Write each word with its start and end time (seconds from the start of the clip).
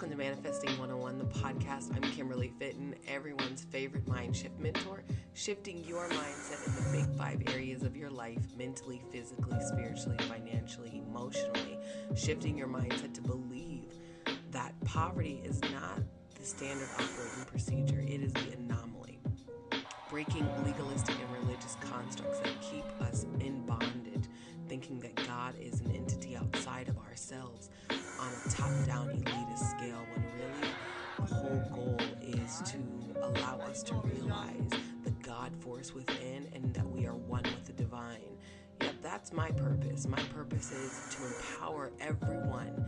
Welcome 0.00 0.16
to 0.16 0.24
Manifesting 0.24 0.70
101, 0.78 1.18
the 1.18 1.24
podcast. 1.26 1.94
I'm 1.94 2.10
Kimberly 2.12 2.54
Fitton, 2.58 2.94
everyone's 3.06 3.64
favorite 3.64 4.08
mind 4.08 4.34
shift 4.34 4.58
mentor, 4.58 5.02
shifting 5.34 5.84
your 5.84 6.08
mindset 6.08 6.66
in 6.66 6.74
the 6.74 7.04
big 7.04 7.18
five 7.18 7.42
areas 7.54 7.82
of 7.82 7.94
your 7.94 8.08
life 8.08 8.38
mentally, 8.56 9.02
physically, 9.12 9.58
spiritually, 9.60 10.16
financially, 10.20 11.02
emotionally. 11.06 11.78
Shifting 12.16 12.56
your 12.56 12.66
mindset 12.66 13.12
to 13.12 13.20
believe 13.20 13.92
that 14.52 14.72
poverty 14.86 15.42
is 15.44 15.60
not 15.70 16.00
the 16.34 16.46
standard 16.46 16.88
operating 16.94 17.44
procedure, 17.46 18.00
it 18.00 18.22
is 18.22 18.32
the 18.32 18.54
anomaly. 18.54 19.18
Breaking 20.08 20.48
legalistic 20.64 21.16
and 21.16 21.44
religious 21.44 21.76
constructs 21.82 22.38
that 22.38 22.58
keep 22.62 22.86
us 23.02 23.09
thinking 24.90 25.14
that 25.14 25.26
God 25.26 25.54
is 25.60 25.80
an 25.80 25.92
entity 25.92 26.36
outside 26.36 26.88
of 26.88 26.98
ourselves 26.98 27.70
on 27.90 28.28
a 28.28 28.50
top 28.50 28.70
down 28.86 29.08
elitist 29.08 29.70
scale 29.70 30.04
when 30.14 30.24
really 30.36 30.72
the 31.18 31.34
whole 31.34 31.62
goal 31.74 31.98
is 32.22 32.62
to 32.66 32.78
allow 33.22 33.58
us 33.60 33.82
to 33.84 33.94
realize 33.94 34.70
the 35.04 35.10
God 35.22 35.52
force 35.60 35.94
within 35.94 36.48
and 36.54 36.72
that 36.74 36.88
we 36.88 37.06
are 37.06 37.14
one 37.14 37.42
with 37.42 37.64
the 37.64 37.72
divine. 37.72 38.36
Yep, 38.80 38.94
that's 39.02 39.32
my 39.32 39.50
purpose. 39.50 40.06
My 40.06 40.22
purpose 40.34 40.72
is 40.72 41.14
to 41.16 41.26
empower 41.26 41.92
everyone 42.00 42.86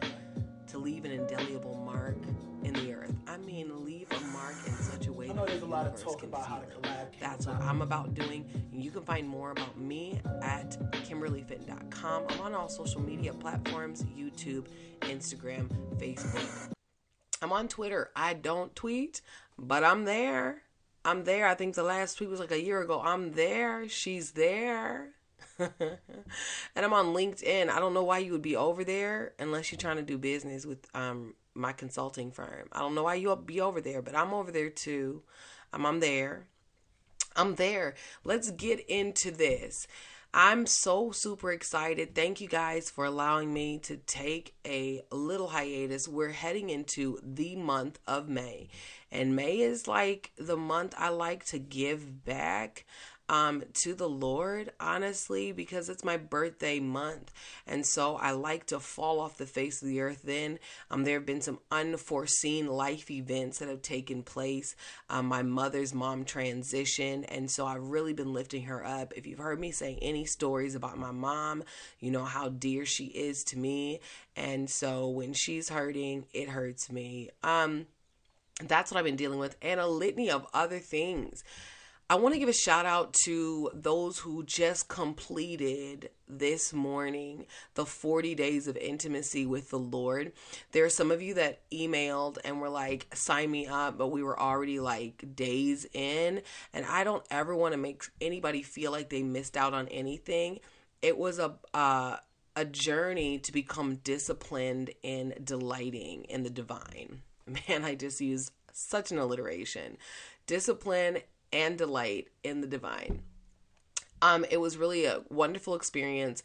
to 0.72 0.78
leave 0.78 1.04
an 1.04 1.10
indelible 1.10 1.76
mark 1.84 2.16
in 2.62 2.72
the 2.72 2.94
earth. 2.94 3.14
I 3.28 3.36
mean, 3.36 3.84
leave 3.84 4.10
a 4.10 4.20
mark 4.28 4.54
in 4.66 4.72
such 4.72 5.06
a 5.06 5.12
way 5.12 5.28
I 5.28 5.34
know 5.34 5.44
there's 5.44 5.60
a 5.60 5.66
lot 5.66 5.86
of 5.86 6.02
talk 6.02 6.22
about 6.22 6.46
how 6.46 6.60
the 6.60 6.66
collab 6.66 7.08
That's 7.20 7.46
what 7.46 7.60
I'm 7.60 7.82
about 7.82 8.14
doing. 8.14 8.48
And 8.72 8.82
you 8.82 8.90
can 8.90 9.02
find 9.02 9.28
more 9.28 9.50
about 9.50 9.78
me 9.78 10.18
at 10.40 10.78
KimberlyFitton.com. 11.04 12.24
I'm 12.26 12.40
on 12.40 12.54
all 12.54 12.70
social 12.70 13.02
media 13.02 13.34
platforms 13.34 14.04
YouTube, 14.16 14.66
Instagram, 15.00 15.68
Facebook. 15.98 16.70
I'm 17.42 17.52
on 17.52 17.68
Twitter. 17.68 18.10
I 18.16 18.32
don't 18.32 18.74
tweet, 18.74 19.20
but 19.58 19.84
I'm 19.84 20.06
there. 20.06 20.62
I'm 21.04 21.24
there. 21.24 21.48
I 21.48 21.54
think 21.54 21.74
the 21.74 21.82
last 21.82 22.16
tweet 22.16 22.30
was 22.30 22.40
like 22.40 22.50
a 22.50 22.62
year 22.62 22.80
ago. 22.80 23.02
I'm 23.04 23.32
there. 23.32 23.90
She's 23.90 24.30
there. 24.30 25.10
and 26.76 26.84
I'm 26.84 26.92
on 26.92 27.14
LinkedIn. 27.14 27.68
I 27.68 27.78
don't 27.78 27.94
know 27.94 28.04
why 28.04 28.18
you 28.18 28.32
would 28.32 28.42
be 28.42 28.56
over 28.56 28.84
there 28.84 29.32
unless 29.38 29.70
you're 29.70 29.78
trying 29.78 29.96
to 29.96 30.02
do 30.02 30.18
business 30.18 30.66
with 30.66 30.86
um 30.94 31.34
my 31.54 31.72
consulting 31.72 32.30
firm. 32.30 32.68
I 32.72 32.80
don't 32.80 32.94
know 32.94 33.04
why 33.04 33.14
you'll 33.14 33.36
be 33.36 33.60
over 33.60 33.80
there, 33.80 34.02
but 34.02 34.16
I'm 34.16 34.32
over 34.32 34.50
there 34.50 34.70
too. 34.70 35.22
Um, 35.72 35.86
I'm 35.86 36.00
there. 36.00 36.46
I'm 37.36 37.54
there. 37.56 37.94
Let's 38.24 38.50
get 38.50 38.80
into 38.88 39.30
this. 39.30 39.86
I'm 40.34 40.64
so 40.64 41.10
super 41.10 41.52
excited. 41.52 42.14
Thank 42.14 42.40
you 42.40 42.48
guys 42.48 42.88
for 42.88 43.04
allowing 43.04 43.52
me 43.52 43.78
to 43.80 43.98
take 43.98 44.54
a 44.66 45.02
little 45.10 45.48
hiatus. 45.48 46.08
We're 46.08 46.30
heading 46.30 46.70
into 46.70 47.18
the 47.22 47.54
month 47.56 47.98
of 48.06 48.30
May, 48.30 48.70
and 49.10 49.36
May 49.36 49.58
is 49.58 49.86
like 49.86 50.32
the 50.38 50.56
month 50.56 50.94
I 50.96 51.10
like 51.10 51.44
to 51.46 51.58
give 51.58 52.24
back 52.24 52.86
um, 53.28 53.62
to 53.82 53.94
the 53.94 54.08
Lord, 54.08 54.72
honestly, 54.78 55.52
because 55.52 55.88
it's 55.88 56.04
my 56.04 56.16
birthday 56.16 56.80
month. 56.80 57.32
And 57.66 57.86
so 57.86 58.16
I 58.16 58.32
like 58.32 58.66
to 58.66 58.80
fall 58.80 59.20
off 59.20 59.38
the 59.38 59.46
face 59.46 59.80
of 59.80 59.88
the 59.88 60.00
earth 60.00 60.22
then. 60.22 60.58
Um, 60.90 61.04
there 61.04 61.14
have 61.14 61.26
been 61.26 61.40
some 61.40 61.60
unforeseen 61.70 62.66
life 62.66 63.10
events 63.10 63.58
that 63.58 63.68
have 63.68 63.82
taken 63.82 64.22
place. 64.22 64.74
Um, 65.08 65.26
my 65.26 65.42
mother's 65.42 65.94
mom 65.94 66.24
transitioned. 66.24 67.24
And 67.28 67.50
so 67.50 67.66
I've 67.66 67.82
really 67.82 68.12
been 68.12 68.32
lifting 68.32 68.64
her 68.64 68.84
up. 68.84 69.12
If 69.16 69.26
you've 69.26 69.38
heard 69.38 69.60
me 69.60 69.70
say 69.70 69.98
any 70.02 70.24
stories 70.24 70.74
about 70.74 70.98
my 70.98 71.10
mom, 71.10 71.64
you 72.00 72.10
know 72.10 72.24
how 72.24 72.48
dear 72.48 72.84
she 72.84 73.06
is 73.06 73.42
to 73.44 73.58
me. 73.58 74.00
And 74.36 74.68
so 74.68 75.08
when 75.08 75.32
she's 75.32 75.68
hurting, 75.68 76.26
it 76.32 76.48
hurts 76.48 76.90
me. 76.90 77.30
Um, 77.42 77.86
that's 78.68 78.90
what 78.90 78.98
I've 78.98 79.04
been 79.04 79.16
dealing 79.16 79.38
with, 79.38 79.56
and 79.62 79.80
a 79.80 79.86
litany 79.86 80.30
of 80.30 80.46
other 80.54 80.78
things. 80.78 81.42
I 82.10 82.16
want 82.16 82.34
to 82.34 82.38
give 82.38 82.48
a 82.48 82.52
shout 82.52 82.84
out 82.84 83.14
to 83.24 83.70
those 83.72 84.18
who 84.18 84.44
just 84.44 84.88
completed 84.88 86.10
this 86.28 86.72
morning 86.72 87.46
the 87.74 87.86
40 87.86 88.34
days 88.34 88.68
of 88.68 88.76
intimacy 88.76 89.46
with 89.46 89.70
the 89.70 89.78
Lord. 89.78 90.32
There 90.72 90.84
are 90.84 90.90
some 90.90 91.10
of 91.10 91.22
you 91.22 91.34
that 91.34 91.60
emailed 91.70 92.38
and 92.44 92.60
were 92.60 92.68
like, 92.68 93.06
sign 93.14 93.50
me 93.50 93.66
up, 93.66 93.96
but 93.96 94.08
we 94.08 94.22
were 94.22 94.38
already 94.38 94.78
like 94.78 95.34
days 95.34 95.86
in. 95.94 96.42
And 96.74 96.84
I 96.86 97.04
don't 97.04 97.24
ever 97.30 97.54
want 97.54 97.72
to 97.72 97.78
make 97.78 98.04
anybody 98.20 98.62
feel 98.62 98.92
like 98.92 99.08
they 99.08 99.22
missed 99.22 99.56
out 99.56 99.72
on 99.72 99.88
anything. 99.88 100.58
It 101.00 101.16
was 101.16 101.38
a, 101.38 101.54
uh, 101.72 102.16
a 102.56 102.64
journey 102.64 103.38
to 103.38 103.52
become 103.52 103.96
disciplined 103.96 104.90
in 105.02 105.34
delighting 105.42 106.24
in 106.24 106.42
the 106.42 106.50
divine. 106.50 107.22
Man, 107.46 107.84
I 107.84 107.94
just 107.94 108.20
used 108.20 108.52
such 108.72 109.10
an 109.12 109.18
alliteration. 109.18 109.96
Discipline 110.46 111.18
and 111.52 111.76
delight 111.78 112.28
in 112.42 112.60
the 112.60 112.66
divine. 112.66 113.22
Um, 114.20 114.44
it 114.50 114.58
was 114.58 114.76
really 114.76 115.04
a 115.04 115.22
wonderful 115.28 115.74
experience. 115.74 116.42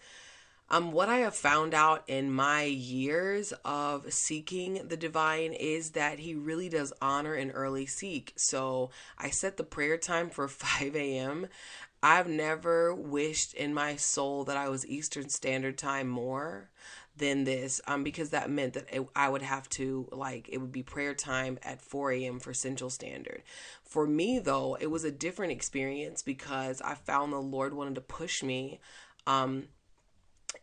Um, 0.69 0.91
what 0.91 1.07
I 1.07 1.19
have 1.19 1.35
found 1.35 1.73
out 1.73 2.03
in 2.07 2.29
my 2.29 2.63
years 2.63 3.53
of 3.63 4.12
seeking 4.12 4.88
the 4.88 4.97
divine 4.97 5.53
is 5.53 5.91
that 5.91 6.19
he 6.19 6.35
really 6.35 6.68
does 6.68 6.91
honor 7.01 7.35
an 7.35 7.51
early 7.51 7.85
seek. 7.85 8.34
So 8.35 8.90
I 9.18 9.29
set 9.29 9.56
the 9.56 9.63
prayer 9.63 9.97
time 9.97 10.29
for 10.29 10.47
5 10.47 10.95
a.m. 10.95 11.47
I've 12.03 12.28
never 12.28 12.94
wished 12.94 13.53
in 13.53 13.74
my 13.74 13.95
soul 13.95 14.44
that 14.44 14.57
I 14.57 14.69
was 14.69 14.85
Eastern 14.85 15.29
Standard 15.29 15.78
Time 15.78 16.07
more 16.07 16.69
than 17.18 17.44
this 17.44 17.82
um, 17.88 18.04
because 18.04 18.30
that 18.32 18.50
meant 18.50 18.74
that 18.74 18.86
it, 18.92 19.06
I 19.16 19.30
would 19.30 19.42
have 19.42 19.70
to, 19.72 20.08
like, 20.12 20.50
it 20.50 20.58
would 20.60 20.72
be 20.72 20.84
prayer 20.84 21.14
time 21.14 21.60
at 21.64 21.82
4 21.82 22.12
a.m. 22.14 22.40
for 22.40 22.54
Central 22.54 22.90
Standard. 22.90 23.44
For 23.84 24.08
me, 24.08 24.40
though, 24.40 24.78
it 24.80 24.88
was 24.88 25.04
a 25.04 25.12
different 25.12 25.52
experience 25.52 26.22
because 26.22 26.82
I 26.82 26.96
found 26.96 27.34
the 27.34 27.38
Lord 27.38 27.74
wanted 27.74 27.96
to 27.96 28.02
push 28.02 28.44
me. 28.44 28.80
Um, 29.26 29.68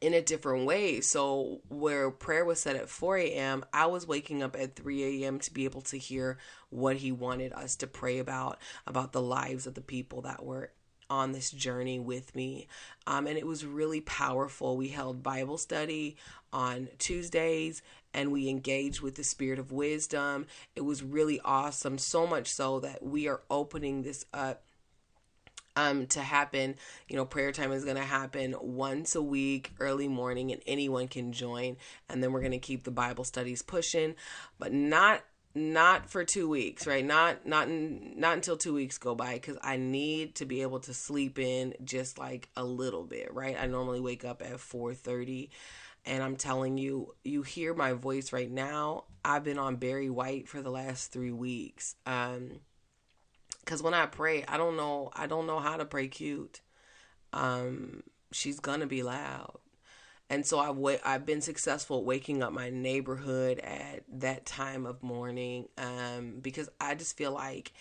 in 0.01 0.15
a 0.15 0.23
different 0.23 0.67
way. 0.67 1.01
So, 1.01 1.61
where 1.69 2.11
prayer 2.11 2.45
was 2.45 2.61
set 2.61 2.77
at 2.77 2.89
4 2.89 3.19
a.m., 3.19 3.65
I 3.73 3.87
was 3.87 4.07
waking 4.07 4.43
up 4.43 4.57
at 4.57 4.77
3 4.77 5.23
a.m. 5.23 5.39
to 5.41 5.53
be 5.53 5.65
able 5.65 5.83
to 5.83 5.99
hear 5.99 6.39
what 6.71 6.97
He 6.97 7.13
wanted 7.13 7.53
us 7.53 7.77
to 7.77 7.87
pray 7.87 8.19
about, 8.19 8.59
about 8.87 9.13
the 9.13 9.23
lives 9.23 9.67
of 9.67 9.75
the 9.75 9.81
people 9.81 10.23
that 10.23 10.45
were 10.45 10.71
on 11.11 11.33
this 11.33 11.51
journey 11.51 11.99
with 11.99 12.35
me. 12.35 12.67
Um, 13.07 13.27
and 13.27 13.39
it 13.39 13.47
was 13.47 13.65
really 13.65 14.01
powerful. 14.01 14.77
We 14.77 14.89
held 14.89 15.23
Bible 15.23 15.59
study 15.59 16.17
on 16.55 16.89
Tuesdays 16.99 17.83
and 18.15 18.31
we 18.31 18.49
engaged 18.49 19.01
with 19.01 19.17
the 19.17 19.25
spirit 19.25 19.59
of 19.59 19.73
wisdom. 19.73 20.47
It 20.77 20.83
was 20.83 21.03
really 21.03 21.41
awesome, 21.45 21.99
so 21.99 22.27
much 22.27 22.47
so 22.47 22.81
that 22.81 23.03
we 23.03 23.29
are 23.29 23.43
opening 23.51 24.03
this 24.03 24.25
up 24.33 24.63
um 25.77 26.07
to 26.07 26.21
happen. 26.21 26.77
You 27.09 27.17
know 27.17 27.25
prayer 27.25 27.51
time 27.51 27.73
is 27.73 27.85
going 27.85 27.97
to 27.97 28.03
happen 28.03 28.55
once 28.61 29.17
a 29.17 29.23
week 29.23 29.73
early 29.81 30.07
morning 30.07 30.53
and 30.53 30.63
anyone 30.67 31.09
can 31.09 31.33
join 31.33 31.77
and 32.09 32.23
then 32.23 32.33
we're 32.33 32.41
going 32.41 32.53
to 32.53 32.59
keep 32.59 32.85
the 32.85 32.93
bible 32.93 33.25
studies 33.25 33.61
pushing 33.61 34.15
but 34.61 34.73
not 34.73 35.25
not 35.57 36.09
for 36.11 36.25
two 36.25 36.49
weeks 36.49 36.87
right? 36.87 37.05
Not 37.05 37.47
not 37.47 37.69
not 37.69 38.35
until 38.35 38.57
two 38.57 38.75
weeks 38.75 38.99
go 38.99 39.15
by 39.15 39.35
because 39.35 39.57
i 39.63 39.77
need 39.77 40.35
to 40.37 40.45
be 40.45 40.63
able 40.63 40.81
to 40.81 40.95
sleep 40.95 41.39
in 41.39 41.75
just 41.85 42.19
like 42.19 42.49
a 42.57 42.65
little 42.65 43.05
bit 43.05 43.35
right? 43.35 43.57
I 43.61 43.67
normally 43.67 44.01
wake 44.01 44.25
up 44.25 44.43
at 44.43 44.61
4 44.61 44.95
30 44.95 45.51
and 46.07 46.23
I'm 46.23 46.37
telling 46.37 46.79
you, 46.79 47.15
you 47.25 47.43
hear 47.43 47.75
my 47.75 47.93
voice 47.93 48.33
right 48.33 48.51
now. 48.51 49.05
I've 49.25 49.45
been 49.45 49.59
on 49.59 49.77
Barry 49.77 50.11
White 50.11 50.49
for 50.49 50.61
the 50.61 50.71
last 50.71 51.13
three 51.13 51.33
weeks. 51.33 51.97
Um, 52.07 52.61
cause 53.65 53.83
when 53.83 53.95
I 53.95 54.07
pray, 54.07 54.45
I 54.47 54.57
don't 54.57 54.77
know, 54.77 55.11
I 55.15 55.27
don't 55.27 55.47
know 55.47 55.61
how 55.61 55.77
to 55.77 55.85
pray 55.85 56.09
cute. 56.09 56.61
Um, 57.33 58.03
she's 58.33 58.61
gonna 58.61 58.87
be 58.87 59.03
loud. 59.03 59.59
And 60.31 60.47
so 60.47 60.59
I've 60.59 61.01
I've 61.05 61.27
been 61.27 61.41
successful 61.41 62.05
waking 62.05 62.43
up 62.43 62.53
my 62.53 62.71
neighborhood 62.71 63.59
at 63.61 64.05
that 64.09 64.47
time 64.47 64.87
of 64.87 65.03
morning 65.03 65.69
um, 65.77 66.39
because 66.41 66.69
I 66.81 66.95
just 66.95 67.17
feel 67.17 67.33
like 67.33 67.73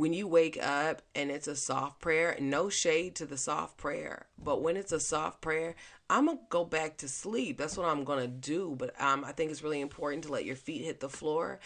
when 0.00 0.14
you 0.14 0.26
wake 0.26 0.58
up 0.62 1.02
and 1.14 1.30
it's 1.30 1.46
a 1.46 1.54
soft 1.54 2.00
prayer, 2.00 2.34
no 2.40 2.70
shade 2.70 3.14
to 3.14 3.26
the 3.26 3.36
soft 3.36 3.76
prayer, 3.76 4.24
but 4.42 4.62
when 4.62 4.78
it's 4.78 4.92
a 4.92 4.98
soft 4.98 5.42
prayer, 5.42 5.74
I'm 6.08 6.24
gonna 6.24 6.38
go 6.48 6.64
back 6.64 6.96
to 6.98 7.08
sleep. 7.08 7.58
That's 7.58 7.76
what 7.76 7.86
I'm 7.86 8.04
gonna 8.04 8.26
do. 8.26 8.74
But 8.78 8.98
um, 8.98 9.26
I 9.26 9.32
think 9.32 9.50
it's 9.50 9.62
really 9.62 9.82
important 9.82 10.24
to 10.24 10.32
let 10.32 10.46
your 10.46 10.56
feet 10.56 10.86
hit 10.86 11.00
the 11.00 11.10
floor 11.10 11.60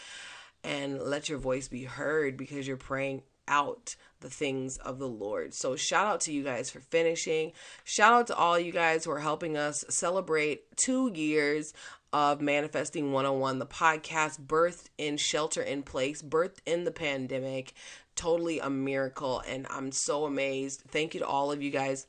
and 0.64 1.00
let 1.00 1.28
your 1.28 1.38
voice 1.38 1.68
be 1.68 1.84
heard 1.84 2.36
because 2.36 2.66
you're 2.66 2.76
praying 2.76 3.22
out 3.46 3.94
the 4.18 4.30
things 4.30 4.78
of 4.78 4.98
the 4.98 5.06
Lord. 5.06 5.54
So 5.54 5.76
shout 5.76 6.06
out 6.08 6.20
to 6.22 6.32
you 6.32 6.42
guys 6.42 6.70
for 6.70 6.80
finishing. 6.80 7.52
Shout 7.84 8.12
out 8.12 8.26
to 8.26 8.36
all 8.36 8.58
you 8.58 8.72
guys 8.72 9.04
who 9.04 9.12
are 9.12 9.20
helping 9.20 9.56
us 9.56 9.84
celebrate 9.88 10.76
two 10.76 11.12
years 11.14 11.72
of 12.14 12.40
Manifesting 12.40 13.10
101, 13.10 13.58
the 13.58 13.66
podcast 13.66 14.40
birthed 14.40 14.86
in 14.96 15.16
shelter 15.16 15.60
in 15.60 15.82
place, 15.82 16.22
birthed 16.22 16.58
in 16.64 16.84
the 16.84 16.92
pandemic. 16.92 17.74
Totally 18.16 18.58
a 18.60 18.70
miracle. 18.70 19.42
And 19.46 19.66
I'm 19.70 19.92
so 19.92 20.24
amazed. 20.24 20.82
Thank 20.88 21.14
you 21.14 21.20
to 21.20 21.26
all 21.26 21.50
of 21.52 21.62
you 21.62 21.70
guys 21.70 22.06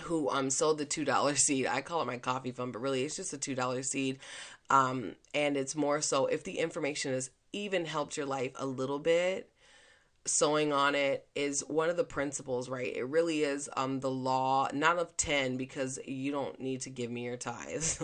who 0.00 0.28
um 0.30 0.50
sold 0.50 0.78
the 0.78 0.84
two 0.84 1.04
dollar 1.04 1.34
seed. 1.46 1.66
I 1.66 1.80
call 1.80 2.02
it 2.02 2.06
my 2.06 2.18
coffee 2.18 2.52
fund, 2.52 2.72
but 2.72 2.82
really 2.82 3.04
it's 3.04 3.16
just 3.16 3.32
a 3.32 3.38
two 3.38 3.54
dollar 3.54 3.82
seed 3.82 4.18
Um, 4.70 5.16
and 5.34 5.56
it's 5.56 5.76
more 5.76 6.00
so 6.00 6.26
if 6.26 6.42
the 6.44 6.58
information 6.58 7.12
has 7.12 7.30
even 7.52 7.84
helped 7.86 8.16
your 8.16 8.26
life 8.26 8.52
a 8.56 8.66
little 8.66 8.98
bit, 8.98 9.48
sewing 10.26 10.72
on 10.72 10.94
it 10.94 11.26
is 11.34 11.60
one 11.68 11.90
of 11.90 11.96
the 11.96 12.04
principles, 12.04 12.68
right? 12.68 12.94
It 12.94 13.06
really 13.08 13.42
is 13.42 13.68
um 13.76 14.00
the 14.00 14.10
law, 14.10 14.68
not 14.72 14.98
of 14.98 15.16
10 15.16 15.56
because 15.56 15.98
you 16.06 16.32
don't 16.32 16.60
need 16.60 16.80
to 16.82 16.90
give 16.90 17.10
me 17.10 17.24
your 17.24 17.36
tithes. 17.36 18.02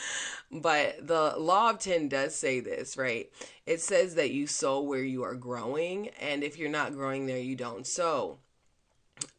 but 0.50 1.06
the 1.06 1.34
law 1.36 1.70
of 1.70 1.78
10 1.78 2.08
does 2.08 2.34
say 2.34 2.60
this, 2.60 2.96
right? 2.96 3.30
It 3.66 3.80
says 3.80 4.14
that 4.14 4.30
you 4.30 4.46
sow 4.46 4.80
where 4.80 5.02
you 5.02 5.24
are 5.24 5.34
growing 5.34 6.08
and 6.20 6.44
if 6.44 6.58
you're 6.58 6.70
not 6.70 6.92
growing 6.94 7.26
there, 7.26 7.38
you 7.38 7.56
don't 7.56 7.86
sow. 7.86 8.38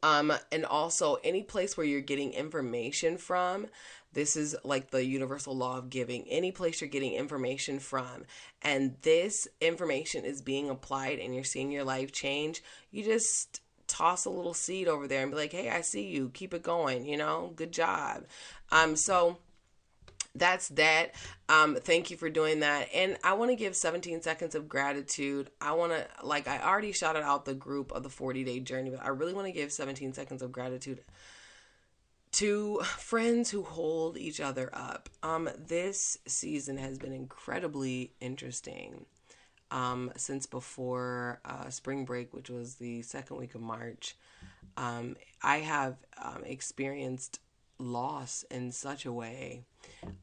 Um 0.03 0.33
and 0.51 0.65
also 0.65 1.15
any 1.23 1.43
place 1.43 1.77
where 1.77 1.85
you're 1.85 2.01
getting 2.01 2.33
information 2.33 3.17
from 3.17 3.67
this 4.13 4.35
is 4.35 4.55
like 4.63 4.91
the 4.91 5.05
universal 5.05 5.55
law 5.55 5.77
of 5.77 5.89
giving. 5.89 6.27
Any 6.27 6.51
place 6.51 6.81
you're 6.81 6.89
getting 6.89 7.13
information 7.13 7.79
from, 7.79 8.25
and 8.61 8.95
this 9.01 9.47
information 9.61 10.25
is 10.25 10.41
being 10.41 10.69
applied 10.69 11.19
and 11.19 11.35
you're 11.35 11.43
seeing 11.43 11.71
your 11.71 11.83
life 11.83 12.11
change, 12.11 12.63
you 12.91 13.03
just 13.03 13.61
toss 13.87 14.25
a 14.25 14.29
little 14.29 14.53
seed 14.53 14.87
over 14.87 15.07
there 15.07 15.21
and 15.21 15.31
be 15.31 15.37
like, 15.37 15.51
hey, 15.51 15.69
I 15.69 15.81
see 15.81 16.07
you. 16.07 16.29
Keep 16.33 16.53
it 16.53 16.63
going. 16.63 17.05
You 17.05 17.17
know, 17.17 17.53
good 17.55 17.71
job. 17.71 18.25
Um, 18.71 18.95
so 18.95 19.37
that's 20.35 20.69
that. 20.69 21.15
Um, 21.49 21.75
thank 21.75 22.11
you 22.11 22.17
for 22.17 22.29
doing 22.29 22.59
that. 22.59 22.89
And 22.93 23.17
I 23.23 23.33
want 23.33 23.51
to 23.51 23.55
give 23.55 23.75
17 23.75 24.21
seconds 24.21 24.55
of 24.55 24.67
gratitude. 24.67 25.49
I 25.61 25.73
want 25.73 25.93
to, 25.93 26.07
like, 26.23 26.47
I 26.47 26.59
already 26.59 26.91
shouted 26.91 27.23
out 27.23 27.45
the 27.45 27.53
group 27.53 27.91
of 27.91 28.03
the 28.03 28.09
40 28.09 28.43
day 28.43 28.59
journey, 28.59 28.89
but 28.89 29.03
I 29.03 29.09
really 29.09 29.33
want 29.33 29.47
to 29.47 29.53
give 29.53 29.71
17 29.71 30.13
seconds 30.13 30.41
of 30.41 30.51
gratitude 30.51 31.01
to 32.33 32.79
friends 32.83 33.49
who 33.49 33.63
hold 33.63 34.17
each 34.17 34.39
other 34.39 34.69
up. 34.73 35.09
Um, 35.23 35.49
this 35.57 36.17
season 36.27 36.77
has 36.77 36.97
been 36.97 37.13
incredibly 37.13 38.11
interesting. 38.19 39.05
Um, 39.69 40.11
since 40.15 40.45
before 40.45 41.41
uh, 41.43 41.69
spring 41.69 42.05
break, 42.05 42.33
which 42.33 42.49
was 42.49 42.75
the 42.75 43.01
second 43.01 43.37
week 43.37 43.53
of 43.53 43.61
March, 43.61 44.15
um, 44.77 45.17
I 45.41 45.57
have 45.57 45.97
um, 46.21 46.43
experienced 46.45 47.39
loss 47.77 48.45
in 48.49 48.71
such 48.71 49.05
a 49.05 49.11
way, 49.11 49.65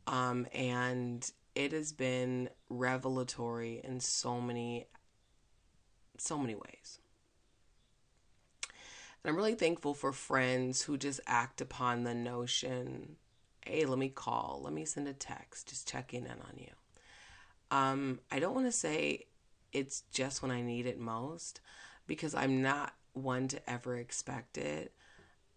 um, 0.07 0.47
and 0.55 1.31
it 1.55 1.73
has 1.73 1.93
been 1.93 2.49
revelatory 2.71 3.81
in 3.85 4.01
so 4.01 4.41
many, 4.41 4.87
so 6.17 6.39
many 6.39 6.55
ways. 6.55 7.01
And 9.25 9.31
I'm 9.31 9.37
really 9.37 9.55
thankful 9.55 9.95
for 9.95 10.13
friends 10.13 10.83
who 10.83 10.99
just 10.99 11.21
act 11.27 11.61
upon 11.61 12.05
the 12.05 12.15
notion 12.15 13.17
hey, 13.67 13.87
let 13.87 13.99
me 13.99 14.11
call, 14.11 14.61
let 14.63 14.75
me 14.75 14.85
send 14.85 15.09
a 15.09 15.15
text, 15.15 15.71
just 15.71 15.89
checking 15.89 16.25
in 16.25 16.33
on 16.33 16.59
you. 16.59 16.69
Um, 17.71 18.21
I 18.31 18.39
don't 18.39 18.55
want 18.55 18.67
to 18.67 18.73
say 18.73 19.25
it's 19.73 20.03
just 20.13 20.43
when 20.43 20.51
I 20.51 20.61
need 20.61 20.85
it 20.85 20.99
most 20.99 21.63
because 22.07 22.35
I'm 22.35 22.61
not 22.61 22.93
one 23.15 23.49
to 23.49 23.71
ever 23.71 23.97
expect 23.97 24.59
it. 24.59 24.93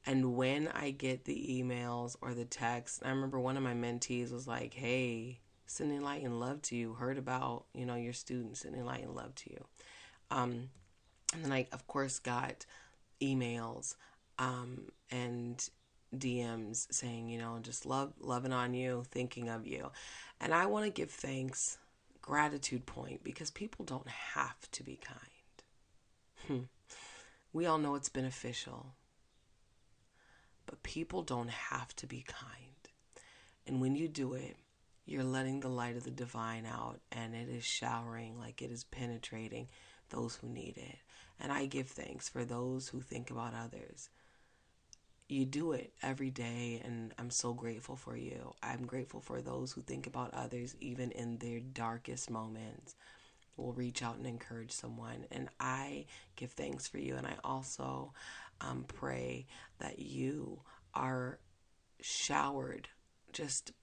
And 0.05 0.37
when 0.37 0.69
I 0.69 0.91
get 0.91 1.25
the 1.25 1.61
emails 1.61 2.15
or 2.21 2.33
the 2.33 2.45
texts, 2.45 3.01
I 3.03 3.09
remember 3.09 3.41
one 3.41 3.57
of 3.57 3.63
my 3.63 3.73
mentees 3.73 4.31
was 4.31 4.47
like, 4.47 4.73
hey, 4.73 5.41
sending 5.65 6.01
light 6.01 6.23
and 6.23 6.39
love 6.39 6.61
to 6.63 6.77
you. 6.77 6.93
Heard 6.93 7.17
about, 7.17 7.65
you 7.73 7.85
know, 7.85 7.95
your 7.95 8.13
students 8.13 8.61
sending 8.61 8.85
light 8.85 9.03
and 9.03 9.15
love 9.15 9.35
to 9.35 9.51
you. 9.51 9.65
Um, 10.31 10.69
and 11.33 11.43
then 11.43 11.51
I, 11.51 11.67
of 11.73 11.87
course, 11.87 12.19
got 12.19 12.65
emails 13.21 13.95
um, 14.39 14.91
and 15.11 15.69
DMs 16.15 16.87
saying, 16.91 17.29
you 17.29 17.37
know, 17.37 17.59
just 17.61 17.85
love 17.85 18.13
loving 18.19 18.53
on 18.53 18.73
you, 18.73 19.03
thinking 19.11 19.49
of 19.49 19.67
you. 19.67 19.91
And 20.39 20.53
I 20.53 20.65
want 20.67 20.85
to 20.85 20.91
give 20.91 21.11
thanks, 21.11 21.77
gratitude 22.21 22.85
point, 22.85 23.23
because 23.23 23.51
people 23.51 23.85
don't 23.85 24.07
have 24.07 24.69
to 24.71 24.83
be 24.83 24.97
kind. 24.97 25.17
Hmm. 26.47 26.65
We 27.53 27.65
all 27.65 27.77
know 27.77 27.95
it's 27.95 28.09
beneficial. 28.09 28.93
But 30.65 30.83
people 30.83 31.23
don't 31.23 31.49
have 31.49 31.95
to 31.95 32.07
be 32.07 32.23
kind. 32.27 32.53
And 33.65 33.81
when 33.81 33.95
you 33.95 34.07
do 34.07 34.33
it, 34.33 34.57
you're 35.05 35.23
letting 35.23 35.61
the 35.61 35.69
light 35.69 35.95
of 35.95 36.03
the 36.03 36.11
divine 36.11 36.65
out 36.65 36.99
and 37.13 37.33
it 37.33 37.47
is 37.47 37.63
showering 37.63 38.37
like 38.37 38.61
it 38.61 38.71
is 38.71 38.83
penetrating 38.83 39.69
those 40.09 40.35
who 40.35 40.49
need 40.49 40.77
it. 40.77 40.97
And 41.39 41.51
I 41.51 41.65
give 41.65 41.87
thanks 41.87 42.27
for 42.29 42.43
those 42.45 42.89
who 42.89 43.01
think 43.01 43.29
about 43.29 43.53
others. 43.53 44.09
You 45.29 45.45
do 45.45 45.73
it 45.73 45.93
every 46.01 46.31
day, 46.31 46.81
and 46.83 47.13
I'm 47.19 47.29
so 47.29 47.53
grateful 47.53 47.95
for 47.95 48.15
you. 48.15 48.53
I'm 48.63 48.85
grateful 48.85 49.19
for 49.19 49.41
those 49.41 49.73
who 49.73 49.81
think 49.81 50.07
about 50.07 50.33
others, 50.33 50.75
even 50.79 51.11
in 51.11 51.37
their 51.37 51.59
darkest 51.59 52.29
moments, 52.29 52.95
will 53.57 53.73
reach 53.73 54.01
out 54.01 54.15
and 54.15 54.25
encourage 54.25 54.71
someone. 54.71 55.25
And 55.31 55.49
I 55.59 56.05
give 56.35 56.51
thanks 56.51 56.87
for 56.87 56.97
you. 56.97 57.15
And 57.15 57.27
I 57.27 57.35
also 57.43 58.13
um, 58.61 58.85
pray 58.87 59.47
that 59.79 59.99
you 59.99 60.61
are 60.93 61.39
showered, 61.99 62.87
just 63.33 63.73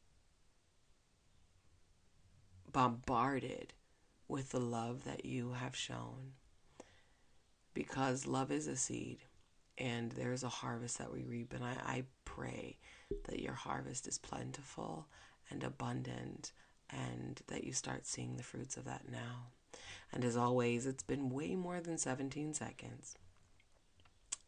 bombarded 2.72 3.74
with 4.28 4.50
the 4.50 4.60
love 4.60 5.04
that 5.04 5.24
you 5.24 5.52
have 5.52 5.76
shown 5.76 6.32
because 7.74 8.26
love 8.26 8.50
is 8.50 8.66
a 8.66 8.76
seed 8.76 9.18
and 9.76 10.12
there's 10.12 10.44
a 10.44 10.48
harvest 10.48 10.98
that 10.98 11.12
we 11.12 11.24
reap. 11.24 11.52
And 11.52 11.64
I, 11.64 11.76
I 11.84 12.04
pray 12.24 12.78
that 13.28 13.40
your 13.40 13.54
harvest 13.54 14.06
is 14.06 14.18
plentiful 14.18 15.08
and 15.50 15.62
abundant 15.62 16.52
and 16.90 17.40
that 17.48 17.64
you 17.64 17.72
start 17.72 18.06
seeing 18.06 18.36
the 18.36 18.42
fruits 18.42 18.76
of 18.76 18.84
that 18.84 19.10
now. 19.10 19.48
And 20.12 20.24
as 20.24 20.36
always, 20.36 20.86
it's 20.86 21.02
been 21.02 21.30
way 21.30 21.56
more 21.56 21.80
than 21.80 21.98
17 21.98 22.54
seconds. 22.54 23.16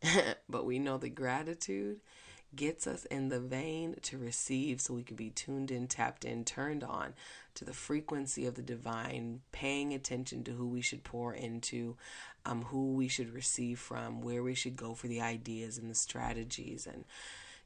but 0.48 0.64
we 0.64 0.78
know 0.78 0.98
the 0.98 1.08
gratitude 1.08 2.00
gets 2.54 2.86
us 2.86 3.04
in 3.06 3.28
the 3.28 3.40
vein 3.40 3.96
to 4.02 4.18
receive 4.18 4.80
so 4.80 4.94
we 4.94 5.02
can 5.02 5.16
be 5.16 5.30
tuned 5.30 5.70
in, 5.70 5.86
tapped 5.88 6.24
in, 6.24 6.44
turned 6.44 6.84
on 6.84 7.14
to 7.54 7.64
the 7.64 7.72
frequency 7.72 8.46
of 8.46 8.54
the 8.54 8.62
divine, 8.62 9.40
paying 9.52 9.92
attention 9.92 10.44
to 10.44 10.52
who 10.52 10.66
we 10.66 10.80
should 10.80 11.04
pour 11.04 11.34
into, 11.34 11.96
um, 12.44 12.62
who 12.62 12.92
we 12.92 13.08
should 13.08 13.34
receive 13.34 13.78
from, 13.78 14.20
where 14.20 14.42
we 14.42 14.54
should 14.54 14.76
go 14.76 14.94
for 14.94 15.08
the 15.08 15.20
ideas 15.20 15.78
and 15.78 15.90
the 15.90 15.94
strategies, 15.94 16.86
and 16.86 17.04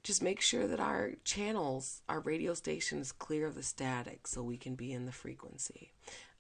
just 0.03 0.23
make 0.23 0.41
sure 0.41 0.67
that 0.67 0.81
our 0.81 1.13
channels, 1.25 2.03
our 2.09 2.21
radio 2.21 2.55
station 2.55 2.99
is 3.01 3.13
clear 3.13 3.47
of 3.47 3.55
the 3.55 3.63
static 3.63 4.27
so 4.27 4.43
we 4.43 4.57
can 4.57 4.75
be 4.75 4.93
in 4.93 5.07
the 5.07 5.13
frequency 5.13 5.93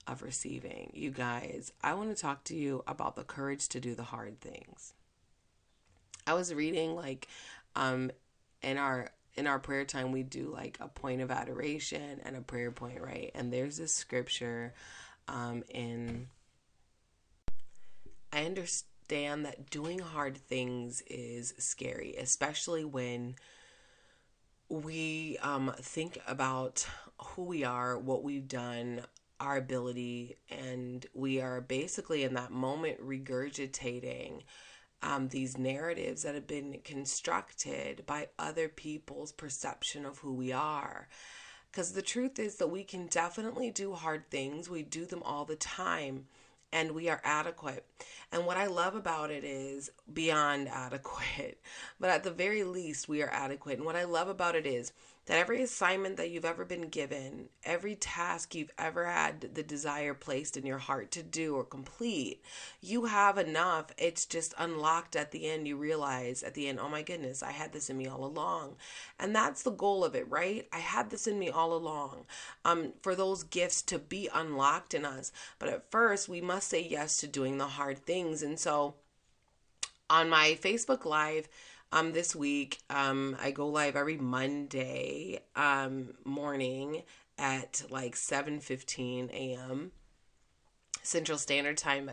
of 0.07 0.23
receiving. 0.23 0.91
You 0.95 1.11
guys, 1.11 1.73
I 1.83 1.95
want 1.95 2.15
to 2.15 2.21
talk 2.21 2.45
to 2.45 2.57
you 2.57 2.83
about 2.87 3.17
the 3.17 3.23
courage 3.23 3.69
to 3.69 3.81
do 3.81 3.95
the 3.95 4.05
hard 4.05 4.41
things. 4.41 4.95
I 6.27 6.35
was 6.35 6.55
reading 6.55 6.95
like 6.95 7.29
um 7.77 8.11
in 8.63 8.79
our 8.79 9.11
in 9.37 9.47
our 9.47 9.59
prayer 9.59 9.85
time 9.85 10.13
we 10.13 10.23
do 10.23 10.51
like 10.53 10.77
a 10.81 10.89
point 10.89 11.21
of 11.21 11.31
adoration 11.31 12.21
and 12.25 12.37
a 12.37 12.41
prayer 12.41 12.71
point, 12.71 13.01
right? 13.01 13.31
And 13.35 13.53
there's 13.53 13.77
this 13.77 13.95
scripture 13.95 14.75
um 15.29 15.63
in 15.69 16.29
I 18.33 18.45
understand 18.45 19.45
that 19.45 19.71
doing 19.71 19.99
hard 19.99 20.37
things 20.37 21.03
is 21.07 21.55
scary, 21.59 22.15
especially 22.17 22.85
when 22.85 23.35
we 24.69 25.37
um, 25.43 25.75
think 25.81 26.19
about 26.29 26.87
who 27.19 27.43
we 27.43 27.65
are, 27.65 27.99
what 27.99 28.23
we've 28.23 28.47
done, 28.47 29.03
our 29.41 29.57
ability, 29.57 30.37
and 30.49 31.05
we 31.13 31.41
are 31.41 31.61
basically 31.61 32.23
in 32.23 32.35
that 32.35 32.53
moment 32.53 33.05
regurgitating 33.05 34.43
um, 35.03 35.29
these 35.29 35.57
narratives 35.57 36.23
that 36.23 36.35
have 36.35 36.47
been 36.47 36.79
constructed 36.85 38.05
by 38.07 38.29
other 38.39 38.69
people's 38.69 39.33
perception 39.33 40.05
of 40.05 40.19
who 40.19 40.33
we 40.33 40.53
are. 40.53 41.09
Because 41.71 41.93
the 41.93 42.03
truth 42.03 42.39
is 42.39 42.57
that 42.57 42.69
we 42.69 42.83
can 42.83 43.07
definitely 43.07 43.71
do 43.71 43.95
hard 43.95 44.29
things, 44.31 44.69
we 44.69 44.83
do 44.83 45.07
them 45.07 45.23
all 45.23 45.45
the 45.45 45.57
time 45.57 46.27
and 46.73 46.93
we 46.93 47.09
are 47.09 47.21
adequate. 47.25 47.85
And 48.33 48.47
what 48.47 48.57
I 48.57 48.67
love 48.67 48.95
about 48.95 49.31
it 49.31 49.45
is 49.45 49.91
beyond 50.13 50.69
adequate, 50.73 51.61
but 51.99 52.11
at 52.11 52.25
the 52.25 52.31
very 52.31 52.65
least, 52.65 53.09
we 53.09 53.23
are 53.23 53.31
adequate. 53.31 53.79
And 53.79 53.87
what 53.87 53.97
I 53.97 54.05
love 54.05 54.29
about 54.29 54.55
it 54.55 54.67
is 54.67 54.93
that 55.31 55.39
every 55.39 55.63
assignment 55.63 56.17
that 56.17 56.31
you've 56.31 56.45
ever 56.45 56.65
been 56.65 56.89
given, 56.89 57.51
every 57.63 57.95
task 57.95 58.53
you've 58.53 58.73
ever 58.77 59.07
had 59.07 59.55
the 59.55 59.63
desire 59.63 60.13
placed 60.13 60.57
in 60.57 60.67
your 60.67 60.79
heart 60.79 61.13
to 61.13 61.23
do 61.23 61.55
or 61.55 61.63
complete, 61.63 62.43
you 62.81 63.05
have 63.05 63.39
enough. 63.39 63.93
It's 63.97 64.27
just 64.27 64.55
unlocked 64.59 65.15
at 65.15 65.31
the 65.31 65.49
end. 65.49 65.69
You 65.69 65.77
realize 65.77 66.43
at 66.43 66.55
the 66.55 66.67
end, 66.67 66.81
oh 66.81 66.89
my 66.89 67.03
goodness, 67.03 67.45
I 67.45 67.53
had 67.53 67.73
this 67.73 67.89
in 67.89 67.97
me 67.97 68.09
all 68.09 68.25
along. 68.25 68.75
And 69.21 69.33
that's 69.33 69.63
the 69.63 69.71
goal 69.71 70.05
of 70.05 70.17
it, 70.17 70.29
right? 70.29 70.67
I 70.73 70.81
had 70.81 71.11
this 71.11 71.29
in 71.29 71.39
me 71.39 71.49
all 71.49 71.75
along 71.75 72.25
um, 72.65 72.95
for 73.01 73.15
those 73.15 73.45
gifts 73.45 73.83
to 73.83 74.01
be 74.01 74.29
unlocked 74.35 74.95
in 74.95 75.05
us. 75.05 75.31
But 75.61 75.69
at 75.69 75.93
first, 75.93 76.29
we 76.29 76.41
must 76.41 76.67
say 76.67 76.83
yes 76.83 77.19
to 77.19 77.29
doing 77.29 77.59
the 77.59 77.69
hard 77.69 78.05
things. 78.05 78.43
And 78.43 78.59
so 78.59 78.97
on 80.11 80.29
my 80.29 80.59
Facebook 80.61 81.05
Live, 81.05 81.49
um 81.93 82.13
this 82.13 82.35
week 82.35 82.79
um 82.91 83.37
I 83.41 83.51
go 83.51 83.69
live 83.69 83.97
every 83.97 84.17
Monday 84.17 85.41
um 85.57 86.15
morning 86.25 87.03
at 87.39 87.83
like 87.91 88.15
7:15 88.15 89.31
a.m. 89.31 89.93
Central 91.03 91.39
Standard 91.39 91.79
Time 91.79 92.11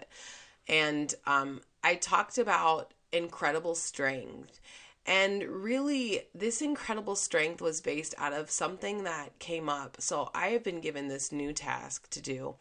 and 0.68 1.14
um, 1.26 1.62
I 1.84 1.96
talked 1.96 2.38
about 2.38 2.94
incredible 3.12 3.76
strength. 3.76 4.60
And 5.08 5.44
really, 5.44 6.24
this 6.36 6.62
incredible 6.62 7.16
strength 7.16 7.62
was 7.62 7.80
based 7.80 8.14
out 8.18 8.34
of 8.34 8.52
something 8.52 9.06
that 9.06 9.40
came 9.40 9.70
up. 9.70 9.96
So, 10.02 10.30
I 10.36 10.50
have 10.50 10.64
been 10.66 10.82
given 10.82 11.08
this 11.08 11.32
new 11.32 11.54
task 11.54 12.10
to 12.10 12.22
do, 12.22 12.56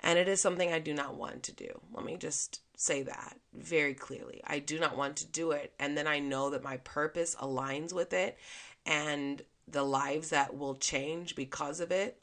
and 0.00 0.16
it 0.16 0.28
is 0.28 0.40
something 0.40 0.72
I 0.72 0.78
do 0.78 0.94
not 0.94 1.16
want 1.16 1.42
to 1.44 1.52
do. 1.52 1.80
Let 1.92 2.04
me 2.04 2.16
just 2.16 2.60
say 2.76 3.02
that 3.02 3.40
very 3.52 3.94
clearly. 3.94 4.40
I 4.46 4.60
do 4.60 4.78
not 4.78 4.96
want 4.96 5.16
to 5.16 5.26
do 5.26 5.50
it. 5.50 5.72
And 5.80 5.98
then 5.98 6.06
I 6.06 6.20
know 6.20 6.50
that 6.50 6.62
my 6.62 6.76
purpose 6.78 7.34
aligns 7.34 7.92
with 7.92 8.12
it, 8.12 8.38
and 8.86 9.42
the 9.66 9.82
lives 9.82 10.30
that 10.30 10.56
will 10.56 10.76
change 10.76 11.34
because 11.34 11.80
of 11.80 11.90
it. 11.90 12.20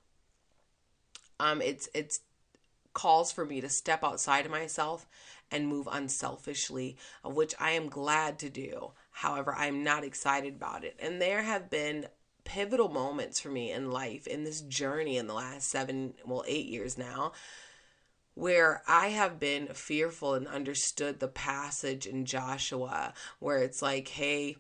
Um, 1.40 1.62
it's 1.62 1.90
it's 1.94 2.22
calls 2.94 3.32
for 3.32 3.46
me 3.46 3.60
to 3.62 3.70
step 3.70 4.04
outside 4.04 4.46
of 4.46 4.52
myself 4.52 5.06
and 5.52 5.68
move 5.68 5.88
unselfishly, 5.92 6.98
which 7.24 7.54
I 7.60 7.72
am 7.72 7.90
glad 7.90 8.40
to 8.40 8.50
do. 8.50 8.92
However, 9.20 9.56
I'm 9.56 9.82
not 9.82 10.04
excited 10.04 10.56
about 10.56 10.84
it. 10.84 10.98
And 11.00 11.22
there 11.22 11.42
have 11.42 11.70
been 11.70 12.08
pivotal 12.44 12.90
moments 12.90 13.40
for 13.40 13.48
me 13.48 13.72
in 13.72 13.90
life 13.90 14.28
in 14.28 14.44
this 14.44 14.60
journey 14.60 15.16
in 15.16 15.28
the 15.28 15.34
last 15.34 15.70
seven, 15.70 16.16
well, 16.26 16.44
eight 16.46 16.66
years 16.66 16.98
now, 16.98 17.32
where 18.34 18.84
I 18.90 19.08
have 19.08 19.40
been 19.40 19.68
fearful 19.68 20.34
and 20.34 20.46
understood 20.50 21.22
the 21.22 21.30
passage 21.30 22.06
in 22.06 22.26
Joshua 22.26 23.14
where 23.40 23.60
it's 23.60 23.82
like, 23.82 24.10
hey, 24.10 24.58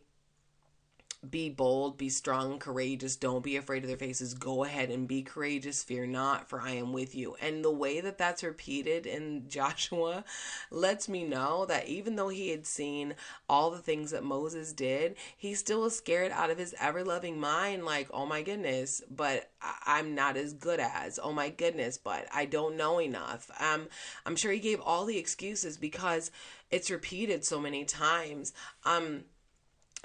be 1.32 1.50
bold, 1.50 1.98
be 1.98 2.10
strong, 2.10 2.60
courageous. 2.60 3.15
Don't 3.15 3.44
be 3.44 3.58
afraid 3.58 3.84
of 3.84 3.88
their 3.88 3.98
faces. 3.98 4.34
Go 4.34 4.63
ahead 4.63 4.89
and 4.89 5.08
be 5.08 5.22
courageous. 5.22 5.84
Fear 5.84 6.08
not, 6.08 6.50
for 6.50 6.60
I 6.62 6.72
am 6.72 6.94
with 6.94 7.15
you. 7.15 7.36
And 7.41 7.63
the 7.63 7.72
way 7.72 8.01
that 8.01 8.17
that's 8.17 8.44
repeated 8.44 9.05
in 9.05 9.46
Joshua 9.50 10.24
lets 10.72 11.08
me 11.10 11.24
know 11.24 11.65
that 11.65 11.88
even 11.88 12.15
though 12.15 12.29
he 12.29 12.50
had 12.50 12.65
seen 12.65 13.15
all 13.50 13.72
the 13.72 13.79
things 13.79 14.12
that 14.12 14.24
Moses 14.24 14.74
did, 14.74 15.15
he 15.38 15.53
still 15.53 15.82
was 15.82 15.98
scared 15.98 16.32
out 16.32 16.50
of 16.50 16.58
his 16.58 16.75
ever 16.79 17.03
loving 17.03 17.39
mind, 17.39 17.86
like, 17.86 18.08
oh 18.13 18.25
my 18.25 18.41
goodness, 18.41 19.01
but 19.10 19.50
I'm 19.86 20.15
not 20.15 20.38
as 20.38 20.53
good 20.53 20.79
as, 20.79 21.20
oh 21.22 21.32
my 21.32 21.50
goodness, 21.50 21.98
but 21.98 22.27
I 22.34 22.46
don't 22.46 22.77
know 22.77 23.00
enough. 23.00 23.50
Um, 23.60 23.88
I'm 24.25 24.36
sure 24.36 24.51
he 24.51 24.60
gave 24.60 24.82
all 24.82 25.05
the 25.05 25.17
excuses 25.17 25.77
because 25.77 26.32
it's 26.72 26.91
repeated 26.91 27.46
so 27.46 27.60
many 27.60 27.86
times. 27.86 28.53
Um, 28.84 29.24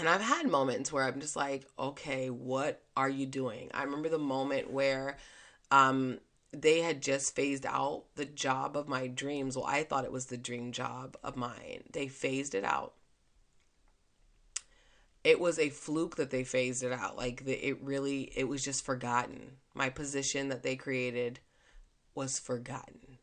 and 0.01 0.09
I've 0.09 0.23
had 0.23 0.49
moments 0.49 0.91
where 0.91 1.05
I'm 1.05 1.21
just 1.21 1.37
like, 1.37 1.67
okay, 1.79 2.31
what 2.31 2.83
are 2.97 3.09
you 3.09 3.27
doing? 3.27 3.71
I 3.75 3.83
remember 3.83 4.09
the 4.09 4.19
moment 4.19 4.71
where 4.71 5.19
um, 5.71 6.21
they 6.53 6.81
had 6.81 7.03
just 7.03 7.37
phased 7.37 7.67
out 7.67 8.05
the 8.17 8.25
job 8.25 8.79
of 8.79 8.89
my 8.89 9.09
dreams. 9.09 9.57
Well, 9.57 9.67
I 9.67 9.83
thought 9.83 10.07
it 10.07 10.11
was 10.11 10.27
the 10.27 10.39
dream 10.39 10.73
job 10.73 11.19
of 11.23 11.37
mine. 11.37 11.85
They 11.93 12.09
phased 12.09 12.55
it 12.55 12.65
out. 12.65 12.95
It 15.23 15.39
was 15.39 15.59
a 15.59 15.69
fluke 15.69 16.17
that 16.17 16.31
they 16.31 16.45
phased 16.45 16.83
it 16.83 16.93
out. 16.93 17.19
Like 17.19 17.45
the, 17.45 17.53
it 17.53 17.83
really, 17.83 18.33
it 18.35 18.49
was 18.49 18.65
just 18.65 18.87
forgotten. 18.87 19.59
My 19.75 19.91
position 19.91 20.49
that 20.49 20.63
they 20.63 20.77
created 20.77 21.41
was 22.15 22.39
forgotten. 22.39 23.19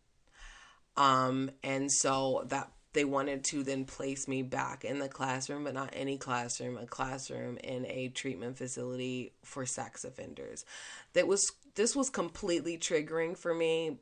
Um, 0.95 1.49
and 1.63 1.91
so 1.91 2.45
that 2.49 2.71
they 2.93 3.05
wanted 3.05 3.43
to 3.43 3.63
then 3.63 3.85
place 3.85 4.27
me 4.27 4.41
back 4.41 4.83
in 4.83 4.99
the 4.99 5.09
classroom, 5.09 5.63
but 5.63 5.73
not 5.73 5.89
any 5.93 6.17
classroom, 6.17 6.77
a 6.77 6.85
classroom 6.85 7.57
in 7.63 7.85
a 7.85 8.09
treatment 8.09 8.57
facility 8.57 9.33
for 9.43 9.65
sex 9.65 10.03
offenders. 10.03 10.65
That 11.13 11.27
was 11.27 11.51
this 11.75 11.95
was 11.95 12.09
completely 12.09 12.77
triggering 12.77 13.37
for 13.37 13.53
me 13.53 13.97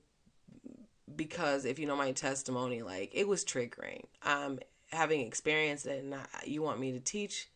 because 1.13 1.65
if 1.65 1.80
you 1.80 1.86
know 1.86 1.96
my 1.96 2.12
testimony, 2.12 2.82
like 2.82 3.12
it 3.13 3.27
was 3.27 3.44
triggering. 3.44 4.06
Um, 4.24 4.60
having 4.92 5.22
experienced 5.22 5.86
it, 5.86 6.04
and 6.04 6.15
I, 6.15 6.25
you 6.46 6.62
want 6.62 6.80
me 6.80 6.92
to 6.94 7.00
teach, 7.00 7.50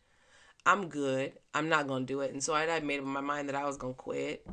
I'm 0.66 0.88
good. 0.88 1.32
I'm 1.54 1.68
not 1.68 1.86
gonna 1.86 2.04
do 2.04 2.20
it, 2.20 2.32
and 2.32 2.42
so 2.42 2.52
I, 2.54 2.68
I 2.68 2.80
made 2.80 3.00
up 3.00 3.06
my 3.06 3.20
mind 3.20 3.48
that 3.48 3.56
I 3.56 3.64
was 3.64 3.76
gonna 3.76 3.94
quit. 3.94 4.46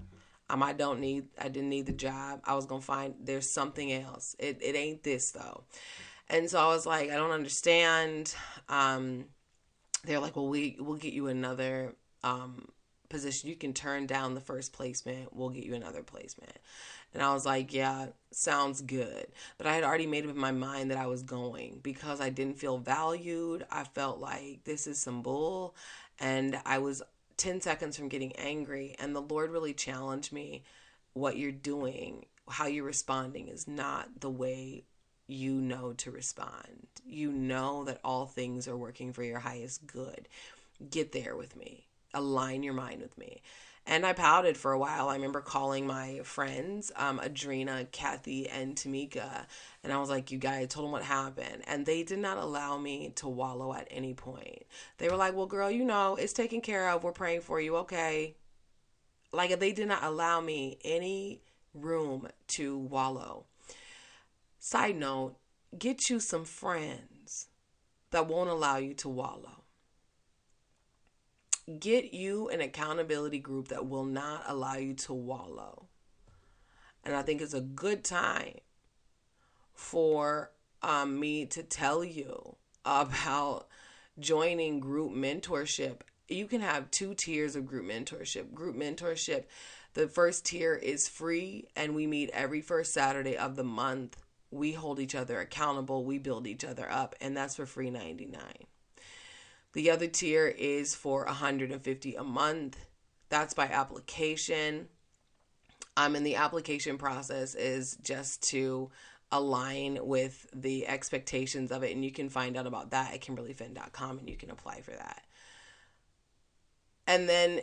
Um, 0.50 0.64
I 0.64 0.72
don't 0.72 1.02
need, 1.02 1.26
I 1.38 1.50
didn't 1.50 1.70
need 1.70 1.88
the 1.88 1.92
job. 1.92 2.40
I 2.46 2.56
was 2.56 2.66
gonna 2.66 2.82
find 2.82 3.16
there's 3.20 3.50
something 3.50 3.92
else. 3.92 4.36
It 4.40 4.60
it 4.62 4.76
ain't 4.76 5.04
this 5.04 5.32
though. 5.32 5.64
And 6.30 6.50
so 6.50 6.60
I 6.60 6.68
was 6.68 6.86
like, 6.86 7.10
I 7.10 7.16
don't 7.16 7.32
understand. 7.32 8.36
Um, 8.70 9.26
they're 10.04 10.20
like, 10.20 10.36
well, 10.36 10.48
we 10.48 10.78
we'll 10.80 10.98
get 10.98 11.14
you 11.14 11.28
another 11.28 11.96
um, 12.24 12.68
position. 13.10 13.50
You 13.50 13.56
can 13.56 13.74
turn 13.74 14.08
down 14.08 14.36
the 14.36 14.42
first 14.42 14.74
placement. 14.74 15.34
We'll 15.34 15.50
get 15.50 15.64
you 15.64 15.76
another 15.76 16.04
placement. 16.04 16.58
And 17.14 17.24
I 17.24 17.34
was 17.34 17.46
like, 17.46 17.74
yeah, 17.74 18.08
sounds 18.32 18.82
good. 18.82 19.28
But 19.58 19.68
I 19.68 19.74
had 19.74 19.84
already 19.84 20.08
made 20.08 20.26
up 20.26 20.32
in 20.32 20.38
my 20.38 20.52
mind 20.52 20.92
that 20.92 20.98
I 20.98 21.08
was 21.08 21.24
going 21.24 21.80
because 21.82 22.20
I 22.22 22.30
didn't 22.30 22.60
feel 22.60 22.78
valued. 22.78 23.66
I 23.72 23.86
felt 23.86 24.20
like 24.20 24.62
this 24.66 24.88
is 24.88 25.00
some 25.00 25.22
bull. 25.22 25.76
And 26.20 26.60
I 26.66 26.80
was 26.80 27.02
10 27.38 27.62
seconds 27.62 27.98
from 27.98 28.10
getting 28.10 28.36
angry. 28.36 28.96
And 29.00 29.16
the 29.16 29.22
Lord 29.22 29.52
really 29.52 29.74
challenged 29.74 30.34
me 30.34 30.64
what 31.14 31.38
you're 31.38 31.52
doing, 31.52 32.26
how 32.50 32.68
you're 32.68 32.86
responding 32.86 33.48
is 33.48 33.68
not 33.68 34.20
the 34.20 34.30
way 34.30 34.84
you 35.28 35.54
know 35.54 35.94
to 35.94 36.12
respond. 36.12 36.88
You 37.06 37.32
know 37.32 37.84
that 37.86 38.00
all 38.04 38.26
things 38.26 38.68
are 38.68 38.78
working 38.78 39.14
for 39.14 39.24
your 39.24 39.40
highest 39.40 39.86
good. 39.86 40.28
Get 40.90 41.12
there 41.12 41.36
with 41.36 41.56
me. 41.56 41.86
Align 42.14 42.64
your 42.64 42.74
mind 42.74 43.02
with 43.02 43.18
me. 43.18 43.42
And 43.86 44.06
I 44.06 44.12
pouted 44.12 44.58
for 44.58 44.74
a 44.74 44.80
while. 44.80 45.08
I 45.08 45.16
remember 45.16 45.40
calling 45.40 45.88
my 45.88 46.20
friends, 46.24 46.92
um, 46.98 47.20
Adrena, 47.20 47.90
Kathy, 47.92 48.50
and 48.50 48.76
Tamika, 48.76 49.46
and 49.82 49.94
I 49.94 49.98
was 49.98 50.10
like, 50.10 50.30
"You 50.30 50.38
guys," 50.38 50.68
told 50.68 50.86
them 50.86 50.92
what 50.92 51.04
happened, 51.04 51.64
and 51.66 51.86
they 51.86 52.04
did 52.04 52.20
not 52.20 52.38
allow 52.38 52.78
me 52.78 53.14
to 53.16 53.30
wallow 53.30 53.74
at 53.74 53.88
any 53.90 54.14
point. 54.14 54.64
They 54.98 55.08
were 55.08 55.16
like, 55.16 55.34
"Well, 55.34 55.46
girl, 55.46 55.72
you 55.72 55.86
know 55.86 56.18
it's 56.18 56.34
taken 56.34 56.60
care 56.60 56.90
of. 56.90 57.04
We're 57.04 57.14
praying 57.14 57.42
for 57.42 57.62
you, 57.62 57.78
okay?" 57.78 58.36
Like 59.32 59.58
they 59.58 59.72
did 59.72 59.88
not 59.88 60.04
allow 60.04 60.42
me 60.42 60.80
any 60.84 61.42
room 61.74 62.28
to 62.48 62.78
wallow. 62.78 63.46
Side 64.70 64.98
note, 64.98 65.38
get 65.80 66.10
you 66.10 66.20
some 66.20 66.44
friends 66.44 67.48
that 68.12 68.28
won't 68.28 68.50
allow 68.50 68.76
you 68.76 68.94
to 68.96 69.08
wallow. 69.08 69.64
Get 71.80 72.14
you 72.14 72.50
an 72.50 72.60
accountability 72.60 73.40
group 73.40 73.70
that 73.70 73.88
will 73.88 74.04
not 74.04 74.44
allow 74.46 74.76
you 74.76 74.94
to 74.96 75.14
wallow. 75.14 75.86
And 77.06 77.16
I 77.16 77.22
think 77.22 77.40
it's 77.40 77.54
a 77.54 77.62
good 77.62 78.04
time 78.04 78.56
for 79.74 80.52
um, 80.84 81.18
me 81.18 81.46
to 81.46 81.64
tell 81.64 82.04
you 82.04 82.58
about 82.84 83.70
joining 84.20 84.82
group 84.82 85.14
mentorship. 85.14 86.02
You 86.28 86.46
can 86.46 86.60
have 86.60 86.92
two 86.92 87.14
tiers 87.14 87.56
of 87.56 87.66
group 87.66 87.86
mentorship. 87.86 88.54
Group 88.54 88.76
mentorship, 88.76 89.46
the 89.94 90.10
first 90.10 90.46
tier 90.46 90.76
is 90.76 91.08
free, 91.08 91.70
and 91.74 91.96
we 91.96 92.06
meet 92.06 92.32
every 92.32 92.60
first 92.60 92.94
Saturday 92.94 93.38
of 93.38 93.56
the 93.56 93.64
month 93.64 94.18
we 94.52 94.72
hold 94.72 95.00
each 95.00 95.16
other 95.16 95.40
accountable, 95.40 96.04
we 96.04 96.18
build 96.18 96.48
each 96.48 96.64
other 96.64 96.90
up, 96.90 97.16
and 97.22 97.36
that's 97.36 97.56
for 97.56 97.66
free 97.66 97.90
99. 97.90 98.42
The 99.74 99.92
other 99.92 100.08
tier 100.08 100.48
is 100.48 100.96
for 100.96 101.26
150 101.26 102.16
a 102.16 102.24
month. 102.24 102.78
That's 103.30 103.54
by 103.54 103.66
application. 103.66 104.88
Um, 105.96 106.16
and 106.16 106.26
the 106.26 106.36
application 106.36 106.98
process 106.98 107.56
is 107.56 107.98
just 108.02 108.42
to 108.50 108.90
align 109.32 110.00
with 110.02 110.48
the 110.54 110.88
expectations 110.88 111.72
of 111.72 111.84
it. 111.84 111.94
And 111.94 112.04
you 112.04 112.12
can 112.12 112.30
find 112.30 112.56
out 112.56 112.68
about 112.68 112.92
that 112.92 113.14
at 113.14 113.22
kimberlyfitton.com 113.22 114.20
and 114.20 114.30
you 114.30 114.38
can 114.38 114.52
apply 114.52 114.82
for 114.82 114.92
that. 114.92 115.26
And 117.06 117.28
then 117.28 117.62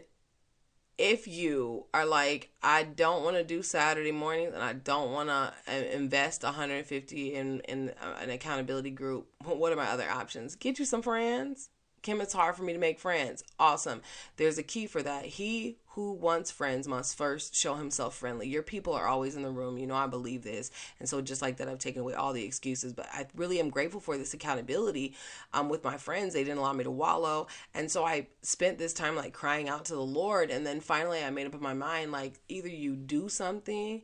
if 0.96 1.26
you 1.26 1.84
are 1.92 2.06
like 2.06 2.50
i 2.62 2.82
don't 2.82 3.24
want 3.24 3.36
to 3.36 3.44
do 3.44 3.62
saturday 3.62 4.12
mornings 4.12 4.54
and 4.54 4.62
i 4.62 4.72
don't 4.72 5.12
want 5.12 5.28
to 5.28 5.52
uh, 5.68 5.74
invest 5.92 6.42
150 6.42 7.34
in 7.34 7.60
in 7.60 7.90
uh, 8.00 8.16
an 8.20 8.30
accountability 8.30 8.90
group 8.90 9.26
what 9.44 9.72
are 9.72 9.76
my 9.76 9.90
other 9.90 10.08
options? 10.08 10.56
Get 10.56 10.78
you 10.78 10.84
some 10.84 11.02
friends 11.02 11.70
Kim, 12.04 12.20
it's 12.20 12.34
hard 12.34 12.54
for 12.54 12.62
me 12.62 12.74
to 12.74 12.78
make 12.78 13.00
friends. 13.00 13.42
Awesome. 13.58 14.02
There's 14.36 14.58
a 14.58 14.62
key 14.62 14.86
for 14.86 15.02
that. 15.02 15.24
He 15.24 15.78
who 15.94 16.12
wants 16.12 16.50
friends 16.50 16.86
must 16.86 17.16
first 17.16 17.54
show 17.54 17.76
himself 17.76 18.14
friendly. 18.14 18.46
Your 18.46 18.62
people 18.62 18.92
are 18.92 19.06
always 19.06 19.36
in 19.36 19.42
the 19.42 19.50
room. 19.50 19.78
You 19.78 19.86
know, 19.86 19.94
I 19.94 20.06
believe 20.06 20.42
this. 20.42 20.70
And 21.00 21.08
so, 21.08 21.22
just 21.22 21.40
like 21.40 21.56
that, 21.56 21.68
I've 21.68 21.78
taken 21.78 22.02
away 22.02 22.12
all 22.12 22.34
the 22.34 22.44
excuses. 22.44 22.92
But 22.92 23.06
I 23.10 23.26
really 23.34 23.58
am 23.58 23.70
grateful 23.70 24.00
for 24.00 24.18
this 24.18 24.34
accountability 24.34 25.14
um, 25.54 25.70
with 25.70 25.82
my 25.82 25.96
friends. 25.96 26.34
They 26.34 26.44
didn't 26.44 26.58
allow 26.58 26.74
me 26.74 26.84
to 26.84 26.90
wallow. 26.90 27.46
And 27.72 27.90
so, 27.90 28.04
I 28.04 28.26
spent 28.42 28.76
this 28.76 28.92
time 28.92 29.16
like 29.16 29.32
crying 29.32 29.70
out 29.70 29.86
to 29.86 29.94
the 29.94 30.00
Lord. 30.00 30.50
And 30.50 30.66
then 30.66 30.80
finally, 30.80 31.24
I 31.24 31.30
made 31.30 31.46
up 31.46 31.58
my 31.58 31.74
mind 31.74 32.12
like, 32.12 32.34
either 32.48 32.68
you 32.68 32.96
do 32.96 33.30
something 33.30 34.02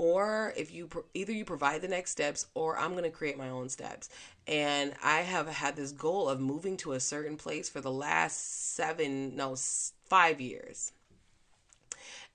or 0.00 0.54
if 0.56 0.72
you 0.72 0.88
either 1.12 1.30
you 1.30 1.44
provide 1.44 1.82
the 1.82 1.88
next 1.88 2.12
steps 2.12 2.46
or 2.54 2.78
I'm 2.78 2.92
going 2.92 3.04
to 3.04 3.10
create 3.10 3.36
my 3.36 3.50
own 3.50 3.68
steps. 3.68 4.08
And 4.46 4.94
I 5.04 5.18
have 5.20 5.46
had 5.46 5.76
this 5.76 5.92
goal 5.92 6.26
of 6.26 6.40
moving 6.40 6.78
to 6.78 6.92
a 6.92 7.00
certain 7.00 7.36
place 7.36 7.68
for 7.68 7.82
the 7.82 7.92
last 7.92 8.74
7 8.76 9.36
no 9.36 9.54
5 9.56 10.40
years. 10.40 10.92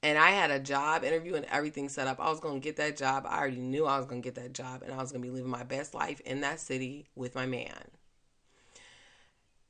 and 0.04 0.20
I 0.20 0.30
had 0.30 0.52
a 0.52 0.60
job 0.60 1.04
interview 1.04 1.34
and 1.34 1.46
everything 1.46 1.90
set 1.90 2.08
up. 2.08 2.20
I 2.20 2.30
was 2.30 2.40
going 2.40 2.62
to 2.62 2.64
get 2.64 2.76
that 2.78 2.98
job. 2.98 3.26
I 3.28 3.40
already 3.40 3.58
knew 3.58 3.88
I 3.88 3.98
was 3.98 4.06
going 4.06 4.22
to 4.22 4.28
get 4.28 4.36
that 4.36 4.54
job 4.54 4.84
and 4.84 4.94
I 4.94 4.98
was 4.98 5.12
going 5.12 5.24
to 5.24 5.28
be 5.28 5.34
living 5.34 5.50
my 5.50 5.64
best 5.64 5.96
life 5.96 6.20
in 6.22 6.42
that 6.42 6.60
city 6.60 7.08
with 7.16 7.34
my 7.34 7.48
man. 7.48 7.90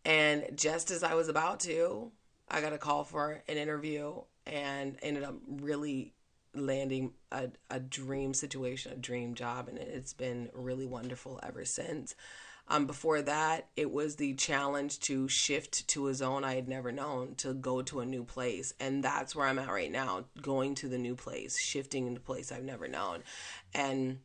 And 0.04 0.50
just 0.56 0.92
as 0.92 1.02
I 1.02 1.14
was 1.14 1.30
about 1.30 1.62
to, 1.62 2.12
I 2.50 2.60
got 2.60 2.74
a 2.74 2.78
call 2.78 3.06
for 3.06 3.42
an 3.48 3.58
interview 3.58 4.22
and 4.46 4.98
ended 5.02 5.24
up 5.24 5.36
really 5.48 6.14
landing 6.56 7.14
a, 7.32 7.50
a 7.70 7.80
dream 7.80 8.34
situation, 8.34 8.92
a 8.92 8.98
dream 8.98 9.34
job. 9.34 9.68
And 9.68 9.78
it's 9.78 10.14
been 10.14 10.50
really 10.54 10.86
wonderful 10.86 11.40
ever 11.44 11.66
since. 11.66 12.16
Um, 12.68 12.88
before 12.88 13.22
that, 13.22 13.68
it 13.76 13.92
was 13.92 14.16
the 14.16 14.34
challenge 14.34 15.00
to 15.02 15.28
shift 15.28 15.88
to 15.90 16.08
a 16.08 16.16
zone 16.16 16.44
I 16.44 16.56
had 16.56 16.68
never 16.68 16.92
known, 16.92 17.36
to 17.36 17.54
go 17.54 17.84
to 17.84 18.00
a 18.00 18.06
new 18.06 18.24
place. 18.24 18.74
And 18.80 19.04
that's 19.04 19.36
where 19.36 19.46
I'm 19.46 19.60
at 19.60 19.70
right 19.70 19.92
now, 19.92 20.26
going 20.42 20.74
to 20.76 20.90
the 20.90 20.98
new 20.98 21.16
place, 21.16 21.60
shifting 21.60 22.08
into 22.08 22.22
place 22.22 22.52
I've 22.52 22.64
never 22.64 22.88
known. 22.88 23.24
And 23.74 24.20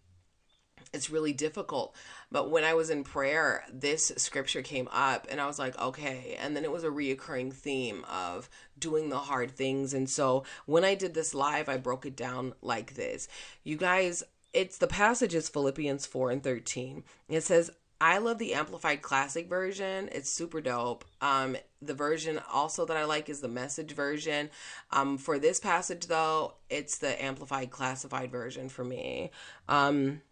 it's 0.93 1.11
really 1.11 1.33
difficult. 1.33 1.95
But 2.31 2.51
when 2.51 2.65
I 2.65 2.75
was 2.75 2.91
in 2.91 3.05
prayer, 3.05 3.65
this 3.73 4.13
scripture 4.17 4.63
came 4.63 4.89
up 4.93 5.27
and 5.31 5.41
I 5.41 5.47
was 5.47 5.59
like, 5.59 5.79
okay. 5.81 6.37
And 6.41 6.57
then 6.57 6.65
it 6.65 6.73
was 6.73 6.85
a 6.85 6.89
reoccurring 6.89 7.53
theme 7.53 8.05
of 8.09 8.49
doing 8.79 9.09
the 9.09 9.19
hard 9.19 9.51
things. 9.51 9.95
And 9.95 10.09
so 10.09 10.45
when 10.67 10.85
I 10.85 10.95
did 10.95 11.15
this 11.15 11.35
live, 11.35 11.69
I 11.69 11.77
broke 11.77 12.07
it 12.07 12.17
down 12.17 12.55
like 12.63 12.95
this. 12.95 13.29
You 13.65 13.77
guys, 13.77 14.23
it's 14.53 14.79
the 14.79 14.87
passage 14.87 15.35
is 15.35 15.49
Philippians 15.49 16.07
4 16.07 16.31
and 16.31 16.43
13. 16.43 17.05
It 17.29 17.43
says, 17.43 17.71
I 18.01 18.17
love 18.17 18.39
the 18.39 18.55
amplified 18.55 19.03
classic 19.03 19.49
version. 19.49 20.09
It's 20.11 20.31
super 20.31 20.63
dope. 20.63 21.05
Um, 21.21 21.57
the 21.83 21.93
version 21.93 22.41
also 22.51 22.87
that 22.87 22.97
I 22.97 23.05
like 23.05 23.29
is 23.29 23.41
the 23.41 23.49
message 23.49 23.93
version. 23.93 24.49
Um, 24.91 25.19
for 25.19 25.39
this 25.39 25.61
passage 25.61 26.07
though, 26.07 26.55
it's 26.71 26.97
the 26.97 27.23
amplified 27.23 27.71
classified 27.71 28.31
version 28.31 28.71
for 28.71 28.85
me. 28.85 29.31
Um, 29.69 30.23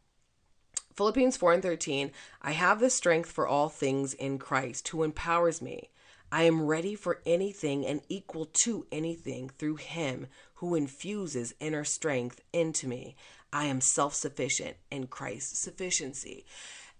Philippians 0.99 1.37
4 1.37 1.53
and 1.53 1.63
13. 1.63 2.11
I 2.43 2.51
have 2.51 2.81
the 2.81 2.91
strength 2.91 3.31
for 3.31 3.47
all 3.47 3.69
things 3.69 4.15
in 4.15 4.37
Christ 4.37 4.89
who 4.89 5.05
empowers 5.05 5.63
me. 5.63 5.91
I 6.33 6.43
am 6.43 6.67
ready 6.67 6.97
for 6.97 7.21
anything 7.25 7.87
and 7.87 8.01
equal 8.09 8.47
to 8.65 8.85
anything 8.91 9.49
through 9.49 9.77
him 9.77 10.27
who 10.55 10.75
infuses 10.75 11.55
inner 11.61 11.85
strength 11.85 12.41
into 12.53 12.89
me. 12.89 13.15
I 13.53 13.67
am 13.67 13.81
self 13.81 14.13
sufficient 14.13 14.77
in 14.91 15.07
Christ's 15.07 15.61
sufficiency 15.61 16.45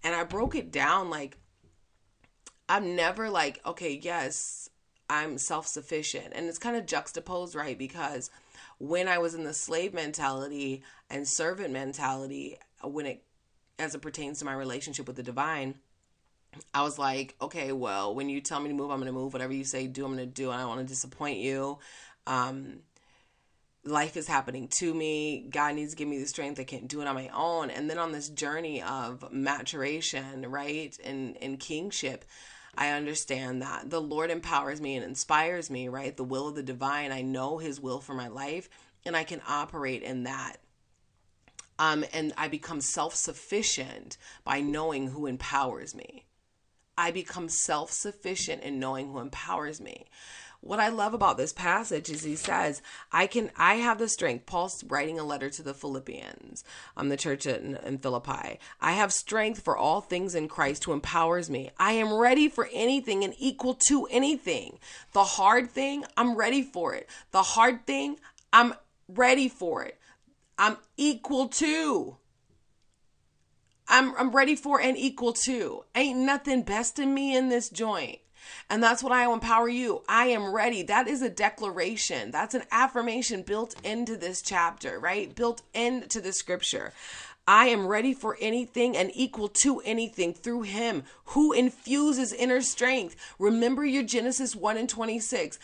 and 0.01 0.15
I 0.15 0.23
broke 0.23 0.55
it 0.55 0.71
down 0.71 1.09
like 1.09 1.37
I'm 2.69 2.95
never 2.95 3.29
like, 3.29 3.59
okay, 3.65 3.99
yes, 4.01 4.69
I'm 5.09 5.37
self 5.37 5.67
sufficient. 5.67 6.27
And 6.31 6.47
it's 6.47 6.57
kind 6.57 6.77
of 6.77 6.85
juxtaposed, 6.85 7.53
right? 7.53 7.77
Because 7.77 8.31
when 8.77 9.09
I 9.09 9.17
was 9.17 9.33
in 9.33 9.43
the 9.43 9.53
slave 9.53 9.93
mentality 9.93 10.83
and 11.09 11.27
servant 11.27 11.73
mentality, 11.73 12.57
when 12.81 13.05
it 13.05 13.23
as 13.79 13.95
it 13.95 14.01
pertains 14.01 14.39
to 14.39 14.45
my 14.45 14.53
relationship 14.53 15.07
with 15.07 15.15
the 15.15 15.23
divine, 15.23 15.75
I 16.73 16.83
was 16.83 16.99
like, 16.99 17.35
okay, 17.41 17.71
well, 17.71 18.13
when 18.13 18.29
you 18.29 18.41
tell 18.41 18.59
me 18.59 18.69
to 18.69 18.75
move, 18.75 18.91
I'm 18.91 18.99
going 18.99 19.07
to 19.07 19.13
move. 19.13 19.33
Whatever 19.33 19.53
you 19.53 19.63
say, 19.63 19.87
do, 19.87 20.05
I'm 20.05 20.15
going 20.15 20.27
to 20.27 20.31
do. 20.31 20.51
And 20.51 20.59
I 20.59 20.61
don't 20.61 20.69
want 20.69 20.81
to 20.81 20.87
disappoint 20.87 21.39
you. 21.39 21.79
Um, 22.27 22.79
life 23.85 24.17
is 24.17 24.27
happening 24.27 24.67
to 24.67 24.93
me. 24.93 25.47
God 25.49 25.75
needs 25.75 25.91
to 25.91 25.97
give 25.97 26.07
me 26.07 26.19
the 26.19 26.25
strength. 26.25 26.59
I 26.59 26.63
can't 26.63 26.87
do 26.87 27.01
it 27.01 27.07
on 27.07 27.15
my 27.15 27.29
own. 27.29 27.69
And 27.69 27.89
then 27.89 27.97
on 27.97 28.11
this 28.11 28.29
journey 28.29 28.81
of 28.81 29.31
maturation, 29.31 30.49
right, 30.49 30.97
and 31.03 31.37
in 31.37 31.57
kingship, 31.57 32.25
I 32.75 32.89
understand 32.89 33.61
that 33.61 33.89
the 33.89 34.01
Lord 34.01 34.31
empowers 34.31 34.81
me 34.81 34.95
and 34.95 35.05
inspires 35.05 35.69
me, 35.69 35.87
right? 35.87 36.15
The 36.15 36.23
will 36.23 36.47
of 36.47 36.55
the 36.55 36.63
divine. 36.63 37.11
I 37.11 37.21
know 37.21 37.57
His 37.57 37.79
will 37.79 37.99
for 37.99 38.13
my 38.13 38.27
life, 38.27 38.69
and 39.05 39.15
I 39.15 39.23
can 39.23 39.41
operate 39.47 40.03
in 40.03 40.23
that. 40.23 40.57
Um, 41.79 42.05
and 42.13 42.33
I 42.37 42.47
become 42.47 42.81
self 42.81 43.15
sufficient 43.15 44.17
by 44.43 44.61
knowing 44.61 45.07
who 45.07 45.25
empowers 45.25 45.95
me. 45.95 46.25
I 46.95 47.09
become 47.09 47.49
self 47.49 47.91
sufficient 47.91 48.61
in 48.61 48.79
knowing 48.79 49.11
who 49.11 49.19
empowers 49.19 49.81
me 49.81 50.05
what 50.61 50.79
I 50.79 50.89
love 50.89 51.13
about 51.13 51.37
this 51.37 51.53
passage 51.53 52.09
is 52.09 52.23
he 52.23 52.35
says, 52.35 52.81
I 53.11 53.27
can, 53.27 53.49
I 53.55 53.75
have 53.75 53.97
the 53.97 54.09
strength. 54.09 54.45
Paul's 54.45 54.83
writing 54.83 55.17
a 55.17 55.23
letter 55.23 55.49
to 55.49 55.63
the 55.63 55.73
Philippians, 55.73 56.63
um, 56.97 57.09
the 57.09 57.17
church 57.17 57.45
in, 57.45 57.77
in 57.77 57.97
Philippi. 57.97 58.59
I 58.81 58.91
have 58.93 59.13
strength 59.13 59.61
for 59.61 59.77
all 59.77 60.01
things 60.01 60.35
in 60.35 60.47
Christ 60.49 60.83
who 60.83 60.91
empowers 60.91 61.49
me. 61.49 61.71
I 61.77 61.93
am 61.93 62.13
ready 62.13 62.49
for 62.49 62.69
anything 62.73 63.23
and 63.23 63.33
equal 63.37 63.73
to 63.87 64.05
anything. 64.11 64.79
The 65.13 65.23
hard 65.23 65.71
thing, 65.71 66.03
I'm 66.17 66.35
ready 66.35 66.61
for 66.61 66.93
it. 66.93 67.07
The 67.31 67.43
hard 67.43 67.85
thing, 67.85 68.17
I'm 68.51 68.73
ready 69.07 69.47
for 69.47 69.83
it. 69.83 69.98
I'm 70.59 70.77
equal 70.97 71.47
to. 71.47 72.17
I'm, 73.87 74.13
I'm 74.17 74.31
ready 74.31 74.55
for 74.55 74.79
and 74.79 74.97
equal 74.97 75.33
to. 75.45 75.85
Ain't 75.95 76.19
nothing 76.19 76.61
besting 76.61 77.13
me 77.13 77.35
in 77.35 77.49
this 77.49 77.69
joint. 77.69 78.19
And 78.69 78.83
that's 78.83 79.01
what 79.01 79.11
I 79.11 79.31
empower 79.31 79.69
you. 79.69 80.03
I 80.07 80.27
am 80.27 80.53
ready. 80.53 80.83
That 80.83 81.07
is 81.07 81.21
a 81.21 81.29
declaration. 81.29 82.31
That's 82.31 82.53
an 82.53 82.63
affirmation 82.71 83.41
built 83.41 83.73
into 83.83 84.17
this 84.17 84.41
chapter, 84.41 84.99
right? 84.99 85.33
Built 85.33 85.61
into 85.73 86.21
the 86.21 86.33
scripture. 86.33 86.93
I 87.47 87.67
am 87.67 87.87
ready 87.87 88.13
for 88.13 88.37
anything 88.39 88.95
and 88.95 89.11
equal 89.13 89.47
to 89.63 89.79
anything 89.79 90.33
through 90.33 90.63
him 90.63 91.03
who 91.25 91.51
infuses 91.51 92.31
inner 92.31 92.61
strength. 92.61 93.15
Remember 93.39 93.85
your 93.85 94.03
Genesis 94.03 94.55
1 94.55 94.77
and 94.77 94.89
26. 94.89 95.57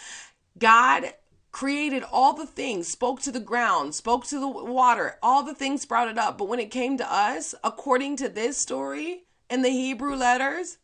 God 0.57 1.13
created 1.55 2.03
all 2.11 2.33
the 2.33 2.45
things, 2.45 2.85
spoke 2.85 3.21
to 3.21 3.31
the 3.31 3.39
ground, 3.39 3.95
spoke 3.95 4.25
to 4.25 4.37
the 4.37 4.47
water, 4.47 5.17
all 5.23 5.41
the 5.41 5.55
things 5.55 5.83
sprouted 5.83 6.17
up. 6.17 6.37
But 6.37 6.49
when 6.49 6.59
it 6.59 6.69
came 6.69 6.97
to 6.97 7.09
us, 7.09 7.55
according 7.63 8.17
to 8.17 8.27
this 8.27 8.57
story 8.57 9.23
in 9.49 9.61
the 9.61 9.69
Hebrew 9.69 10.17
letters, 10.17 10.79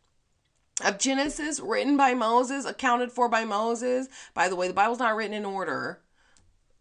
of 0.81 0.97
Genesis, 0.97 1.59
written 1.59 1.97
by 1.97 2.13
Moses, 2.13 2.63
accounted 2.63 3.11
for 3.11 3.27
by 3.27 3.43
Moses. 3.43 4.07
By 4.33 4.47
the 4.47 4.55
way, 4.55 4.69
the 4.69 4.73
Bible's 4.73 4.99
not 4.99 5.17
written 5.17 5.33
in 5.33 5.43
order. 5.43 5.99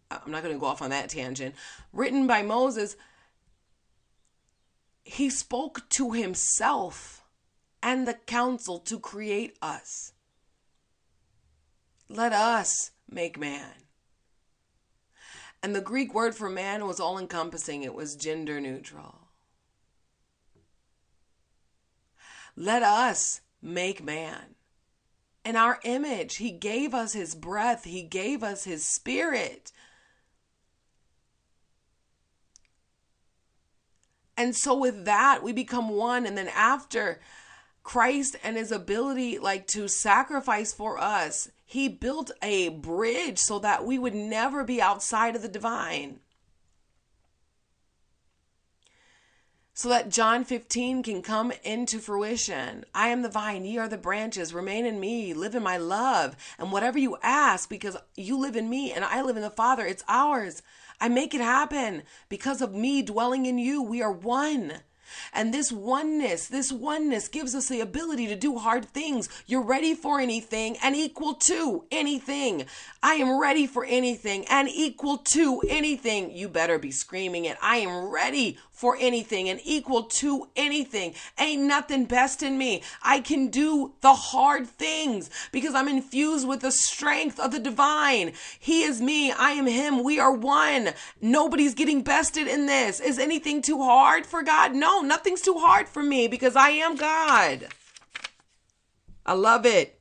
Uh, 0.09 0.19
I'm 0.25 0.31
not 0.31 0.41
going 0.41 0.55
to 0.55 0.59
go 0.59 0.67
off 0.67 0.81
on 0.81 0.91
that 0.91 1.09
tangent. 1.09 1.53
Written 1.91 2.25
by 2.25 2.43
Moses, 2.43 2.95
he 5.03 5.29
spoke 5.29 5.89
to 5.89 6.13
himself 6.13 7.23
and 7.83 8.07
the 8.07 8.13
council 8.13 8.79
to 8.79 8.97
create 8.97 9.57
us. 9.61 10.13
Let 12.07 12.31
us 12.31 12.91
make 13.11 13.39
man. 13.39 13.73
And 15.63 15.75
the 15.75 15.81
Greek 15.81 16.13
word 16.13 16.35
for 16.35 16.49
man 16.49 16.87
was 16.87 16.99
all 16.99 17.19
encompassing, 17.19 17.83
it 17.83 17.93
was 17.93 18.15
gender 18.15 18.59
neutral. 18.59 19.27
Let 22.55 22.83
us 22.83 23.41
make 23.61 24.03
man. 24.03 24.55
In 25.43 25.55
our 25.55 25.79
image, 25.83 26.37
He 26.37 26.51
gave 26.51 26.93
us 26.93 27.13
His 27.13 27.35
breath, 27.35 27.83
He 27.83 28.03
gave 28.03 28.43
us 28.43 28.63
His 28.63 28.87
spirit. 28.87 29.71
And 34.37 34.55
so, 34.55 34.75
with 34.75 35.05
that, 35.05 35.43
we 35.43 35.53
become 35.53 35.89
one. 35.89 36.25
And 36.25 36.37
then, 36.37 36.47
after 36.47 37.19
Christ 37.83 38.35
and 38.43 38.57
His 38.57 38.71
ability, 38.71 39.37
like 39.37 39.67
to 39.67 39.87
sacrifice 39.87 40.73
for 40.73 40.97
us, 40.97 41.49
He 41.71 41.87
built 41.87 42.31
a 42.41 42.67
bridge 42.67 43.39
so 43.39 43.57
that 43.59 43.85
we 43.85 43.97
would 43.97 44.13
never 44.13 44.65
be 44.65 44.81
outside 44.81 45.37
of 45.37 45.41
the 45.41 45.47
divine. 45.47 46.19
so 49.73 49.89
that 49.89 50.09
John 50.09 50.43
15 50.43 51.01
can 51.01 51.21
come 51.21 51.51
into 51.63 51.97
fruition. 51.97 52.85
I 52.93 53.07
am 53.07 53.21
the 53.21 53.29
vine, 53.29 53.65
ye 53.65 53.79
are 53.79 53.87
the 53.87 53.97
branches. 53.97 54.53
Remain 54.53 54.85
in 54.85 54.99
me, 54.99 55.33
live 55.33 55.55
in 55.55 55.63
my 55.63 55.77
love. 55.77 56.35
And 56.59 56.71
whatever 56.71 56.99
you 56.99 57.17
ask, 57.23 57.67
because 57.67 57.97
you 58.15 58.37
live 58.37 58.55
in 58.55 58.69
me 58.69 58.91
and 58.91 59.03
I 59.03 59.23
live 59.23 59.37
in 59.37 59.41
the 59.41 59.49
Father, 59.49 59.85
it's 59.85 60.03
ours. 60.07 60.61
I 60.99 61.07
make 61.07 61.33
it 61.33 61.41
happen 61.41 62.03
because 62.29 62.61
of 62.61 62.75
me 62.75 63.01
dwelling 63.01 63.47
in 63.47 63.57
you. 63.57 63.81
We 63.81 64.03
are 64.03 64.11
one. 64.11 64.81
And 65.33 65.53
this 65.53 65.71
oneness, 65.71 66.47
this 66.47 66.71
oneness 66.71 67.27
gives 67.27 67.55
us 67.55 67.67
the 67.67 67.81
ability 67.81 68.27
to 68.27 68.35
do 68.35 68.57
hard 68.57 68.85
things. 68.85 69.29
You're 69.45 69.63
ready 69.63 69.95
for 69.95 70.19
anything 70.19 70.77
and 70.83 70.95
equal 70.95 71.35
to 71.47 71.85
anything. 71.91 72.65
I 73.03 73.15
am 73.15 73.39
ready 73.39 73.67
for 73.67 73.85
anything 73.85 74.45
and 74.47 74.69
equal 74.69 75.17
to 75.33 75.61
anything. 75.67 76.31
You 76.31 76.49
better 76.49 76.77
be 76.77 76.91
screaming 76.91 77.45
it. 77.45 77.57
I 77.61 77.77
am 77.77 78.09
ready 78.11 78.57
for 78.81 78.97
anything 78.99 79.47
and 79.47 79.59
equal 79.63 80.03
to 80.03 80.47
anything. 80.55 81.13
Ain't 81.37 81.61
nothing 81.61 82.05
best 82.05 82.41
in 82.41 82.57
me. 82.57 82.81
I 83.03 83.19
can 83.19 83.49
do 83.49 83.93
the 84.01 84.13
hard 84.13 84.65
things 84.65 85.29
because 85.51 85.75
I'm 85.75 85.87
infused 85.87 86.47
with 86.47 86.61
the 86.61 86.71
strength 86.71 87.39
of 87.39 87.51
the 87.51 87.59
divine. 87.59 88.33
He 88.59 88.81
is 88.81 88.99
me. 88.99 89.31
I 89.31 89.51
am 89.51 89.67
him. 89.67 90.03
We 90.03 90.19
are 90.19 90.31
one. 90.31 90.89
Nobody's 91.21 91.75
getting 91.75 92.01
bested 92.01 92.47
in 92.47 92.65
this. 92.65 92.99
Is 92.99 93.19
anything 93.19 93.61
too 93.61 93.83
hard 93.83 94.25
for 94.25 94.41
God? 94.41 94.73
No, 95.01 95.07
nothing's 95.07 95.41
too 95.41 95.57
hard 95.57 95.89
for 95.89 96.03
me 96.03 96.27
because 96.27 96.55
I 96.55 96.69
am 96.69 96.95
God. 96.95 97.69
I 99.25 99.33
love 99.33 99.65
it. 99.65 100.00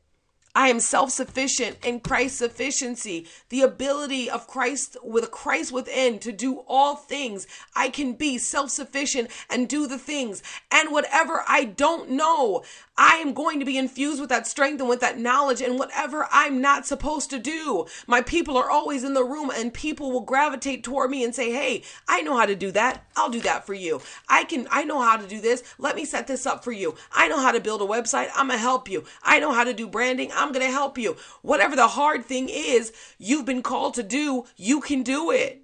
I 0.54 0.68
am 0.68 0.80
self 0.80 1.10
sufficient 1.10 1.78
in 1.84 2.00
Christ's 2.00 2.38
sufficiency, 2.38 3.28
the 3.50 3.62
ability 3.62 4.28
of 4.28 4.48
Christ 4.48 4.96
with 5.02 5.30
Christ 5.30 5.70
within 5.70 6.18
to 6.20 6.32
do 6.32 6.64
all 6.66 6.96
things. 6.96 7.46
I 7.76 7.88
can 7.88 8.14
be 8.14 8.36
self 8.36 8.70
sufficient 8.70 9.30
and 9.48 9.68
do 9.68 9.86
the 9.86 9.98
things. 9.98 10.42
And 10.72 10.90
whatever 10.90 11.44
I 11.46 11.64
don't 11.64 12.10
know, 12.10 12.64
I 12.98 13.16
am 13.16 13.32
going 13.32 13.60
to 13.60 13.64
be 13.64 13.78
infused 13.78 14.20
with 14.20 14.28
that 14.28 14.46
strength 14.46 14.80
and 14.80 14.88
with 14.88 15.00
that 15.00 15.18
knowledge 15.18 15.62
and 15.62 15.78
whatever 15.78 16.28
I'm 16.30 16.60
not 16.60 16.84
supposed 16.84 17.30
to 17.30 17.38
do. 17.38 17.86
My 18.06 18.20
people 18.20 18.58
are 18.58 18.68
always 18.68 19.04
in 19.04 19.14
the 19.14 19.24
room 19.24 19.50
and 19.54 19.72
people 19.72 20.10
will 20.10 20.20
gravitate 20.20 20.84
toward 20.84 21.10
me 21.10 21.24
and 21.24 21.34
say, 21.34 21.52
Hey, 21.52 21.82
I 22.08 22.22
know 22.22 22.36
how 22.36 22.44
to 22.44 22.56
do 22.56 22.72
that. 22.72 23.04
I'll 23.16 23.30
do 23.30 23.40
that 23.40 23.66
for 23.66 23.74
you. 23.74 24.02
I 24.28 24.44
can, 24.44 24.66
I 24.70 24.84
know 24.84 25.00
how 25.00 25.16
to 25.16 25.26
do 25.26 25.40
this. 25.40 25.62
Let 25.78 25.96
me 25.96 26.04
set 26.04 26.26
this 26.26 26.44
up 26.44 26.64
for 26.64 26.72
you. 26.72 26.96
I 27.12 27.28
know 27.28 27.40
how 27.40 27.52
to 27.52 27.60
build 27.60 27.82
a 27.82 27.86
website. 27.86 28.28
I'm 28.34 28.48
going 28.48 28.58
to 28.58 28.62
help 28.62 28.90
you. 28.90 29.04
I 29.22 29.38
know 29.38 29.52
how 29.52 29.64
to 29.64 29.72
do 29.72 29.86
branding. 29.86 30.30
I'm 30.40 30.52
going 30.52 30.64
to 30.64 30.72
help 30.72 30.96
you. 30.96 31.16
Whatever 31.42 31.76
the 31.76 31.88
hard 31.88 32.24
thing 32.24 32.48
is 32.48 32.92
you've 33.18 33.44
been 33.44 33.62
called 33.62 33.94
to 33.94 34.02
do, 34.02 34.46
you 34.56 34.80
can 34.80 35.02
do 35.02 35.30
it. 35.30 35.62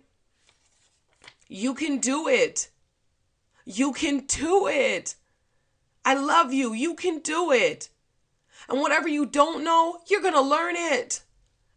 You 1.48 1.74
can 1.74 1.98
do 1.98 2.28
it. 2.28 2.68
You 3.64 3.92
can 3.92 4.20
do 4.26 4.66
it. 4.66 5.14
I 6.04 6.14
love 6.14 6.52
you. 6.52 6.72
You 6.72 6.94
can 6.94 7.20
do 7.20 7.52
it. 7.52 7.88
And 8.68 8.80
whatever 8.80 9.08
you 9.08 9.26
don't 9.26 9.64
know, 9.64 10.00
you're 10.08 10.22
going 10.22 10.34
to 10.34 10.40
learn 10.40 10.74
it 10.76 11.22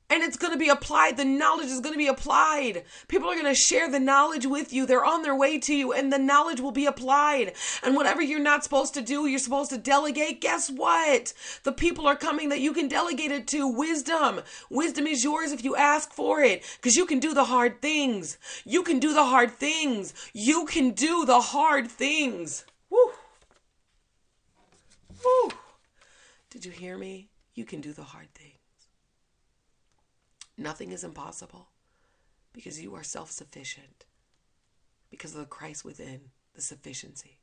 and 0.10 0.24
it's 0.24 0.38
going 0.38 0.54
to 0.54 0.60
be 0.60 0.70
applied. 0.70 1.18
The 1.18 1.26
knowledge 1.26 1.68
is 1.68 1.80
going 1.80 1.94
to 1.94 1.98
be 2.00 2.08
applied. 2.08 2.84
People 3.08 3.30
are 3.30 3.36
going 3.36 3.46
to 3.46 3.56
share 3.56 3.90
the 3.90 4.00
knowledge 4.00 4.46
with 4.46 4.74
you. 4.74 4.86
They're 4.86 5.06
on 5.06 5.22
their 5.22 5.36
way 5.36 5.60
to 5.60 5.76
you, 5.76 5.94
and 5.94 6.12
the 6.12 6.18
knowledge 6.18 6.60
will 6.60 6.72
be 6.72 6.86
applied. 6.86 7.54
And 7.84 7.96
whatever 7.96 8.22
you're 8.22 8.40
not 8.40 8.64
supposed 8.64 8.94
to 8.96 9.02
do, 9.02 9.28
you're 9.28 9.40
supposed 9.40 9.70
to 9.72 9.78
delegate. 9.78 10.42
Guess 10.42 10.70
what? 10.72 11.34
The 11.64 11.72
people 11.72 12.08
are 12.08 12.16
coming 12.16 12.50
that 12.50 12.60
you 12.60 12.74
can 12.74 12.88
delegate 12.88 13.32
it 13.32 13.48
to. 13.48 13.68
Wisdom. 13.68 14.42
Wisdom 14.70 15.08
is 15.08 15.24
yours 15.24 15.52
if 15.52 15.64
you 15.64 15.76
ask 15.76 16.12
for 16.12 16.42
it, 16.42 16.64
because 16.78 16.96
you 16.96 17.06
can 17.06 17.20
do 17.20 17.34
the 17.34 17.46
hard 17.46 17.82
things. 17.82 18.38
You 18.66 18.84
can 18.84 19.00
do 19.00 19.14
the 19.14 19.26
hard 19.26 19.52
things. 19.52 20.14
You 20.34 20.66
can 20.66 20.92
do 20.92 21.26
the 21.26 21.42
hard 21.42 21.90
things. 21.90 22.66
Woo. 22.90 23.12
Woo. 25.24 25.52
Did 26.50 26.66
you 26.66 26.72
hear 26.72 26.98
me? 26.98 27.30
You 27.54 27.66
can 27.66 27.82
do 27.82 27.94
the 27.94 28.04
hard 28.04 28.34
things. 28.34 28.59
Nothing 30.60 30.92
is 30.92 31.06
impossible 31.06 31.70
because 32.52 32.82
you 32.82 32.94
are 32.94 33.04
self 33.04 33.32
sufficient, 33.32 34.04
because 35.10 35.34
of 35.34 35.40
the 35.40 35.46
Christ 35.46 35.86
within, 35.86 36.32
the 36.54 36.62
sufficiency. 36.62 37.40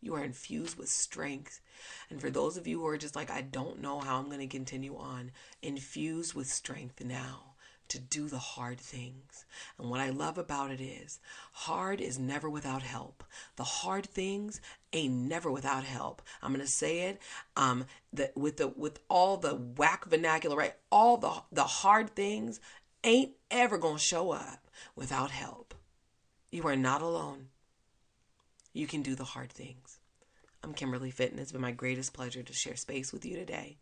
You 0.00 0.14
are 0.14 0.22
infused 0.22 0.78
with 0.78 0.88
strength. 0.88 1.60
And 2.08 2.20
for 2.20 2.30
those 2.30 2.56
of 2.56 2.68
you 2.68 2.78
who 2.78 2.86
are 2.86 2.96
just 2.96 3.16
like, 3.16 3.28
I 3.28 3.40
don't 3.40 3.80
know 3.82 3.98
how 3.98 4.18
I'm 4.18 4.26
going 4.26 4.38
to 4.38 4.46
continue 4.46 4.96
on, 4.96 5.32
infused 5.60 6.34
with 6.34 6.46
strength 6.46 7.04
now 7.04 7.49
to 7.90 7.98
do 7.98 8.28
the 8.28 8.38
hard 8.38 8.78
things. 8.78 9.44
And 9.78 9.90
what 9.90 10.00
I 10.00 10.10
love 10.10 10.38
about 10.38 10.70
it 10.70 10.80
is 10.80 11.20
hard 11.52 12.00
is 12.00 12.18
never 12.18 12.48
without 12.48 12.82
help. 12.82 13.22
The 13.56 13.64
hard 13.64 14.06
things 14.06 14.60
ain't 14.92 15.14
never 15.14 15.50
without 15.50 15.84
help. 15.84 16.22
I'm 16.42 16.52
gonna 16.52 16.66
say 16.66 17.02
it 17.02 17.20
um 17.56 17.84
that 18.12 18.36
with 18.36 18.56
the 18.56 18.68
with 18.68 19.00
all 19.08 19.36
the 19.36 19.54
whack 19.54 20.06
vernacular, 20.06 20.56
right? 20.56 20.74
All 20.90 21.16
the 21.16 21.42
the 21.52 21.64
hard 21.64 22.10
things 22.10 22.60
ain't 23.04 23.32
ever 23.50 23.78
gonna 23.78 23.98
show 23.98 24.30
up 24.30 24.68
without 24.96 25.30
help. 25.30 25.74
You 26.50 26.66
are 26.66 26.76
not 26.76 27.02
alone. 27.02 27.48
You 28.72 28.86
can 28.86 29.02
do 29.02 29.14
the 29.14 29.24
hard 29.24 29.50
things. 29.50 29.98
I'm 30.62 30.74
Kimberly 30.74 31.10
Fitton. 31.10 31.38
It's 31.38 31.52
been 31.52 31.60
my 31.60 31.72
greatest 31.72 32.12
pleasure 32.12 32.42
to 32.42 32.52
share 32.52 32.76
space 32.76 33.12
with 33.12 33.24
you 33.24 33.36
today. 33.36 33.78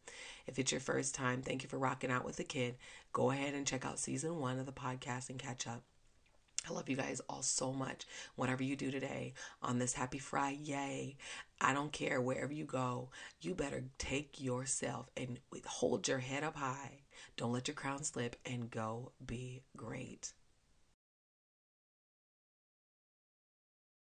If 0.48 0.58
it's 0.58 0.72
your 0.72 0.80
first 0.80 1.14
time, 1.14 1.42
thank 1.42 1.62
you 1.62 1.68
for 1.68 1.78
rocking 1.78 2.10
out 2.10 2.24
with 2.24 2.36
the 2.36 2.44
kid. 2.44 2.76
Go 3.12 3.30
ahead 3.30 3.54
and 3.54 3.66
check 3.66 3.84
out 3.84 3.98
season 3.98 4.40
one 4.40 4.58
of 4.58 4.66
the 4.66 4.72
podcast 4.72 5.28
and 5.28 5.38
catch 5.38 5.66
up. 5.66 5.82
I 6.68 6.72
love 6.72 6.88
you 6.88 6.96
guys 6.96 7.20
all 7.28 7.42
so 7.42 7.72
much. 7.72 8.06
Whatever 8.34 8.62
you 8.62 8.74
do 8.74 8.90
today 8.90 9.34
on 9.62 9.78
this 9.78 9.94
happy 9.94 10.18
Friday, 10.18 10.58
yay. 10.62 11.16
I 11.60 11.72
don't 11.72 11.92
care 11.92 12.20
wherever 12.20 12.52
you 12.52 12.64
go, 12.64 13.10
you 13.40 13.54
better 13.54 13.84
take 13.98 14.40
yourself 14.40 15.10
and 15.16 15.38
hold 15.66 16.08
your 16.08 16.18
head 16.18 16.44
up 16.44 16.56
high. 16.56 17.02
Don't 17.36 17.52
let 17.52 17.68
your 17.68 17.74
crown 17.74 18.02
slip 18.02 18.36
and 18.44 18.70
go 18.70 19.12
be 19.24 19.62
great. 19.76 20.32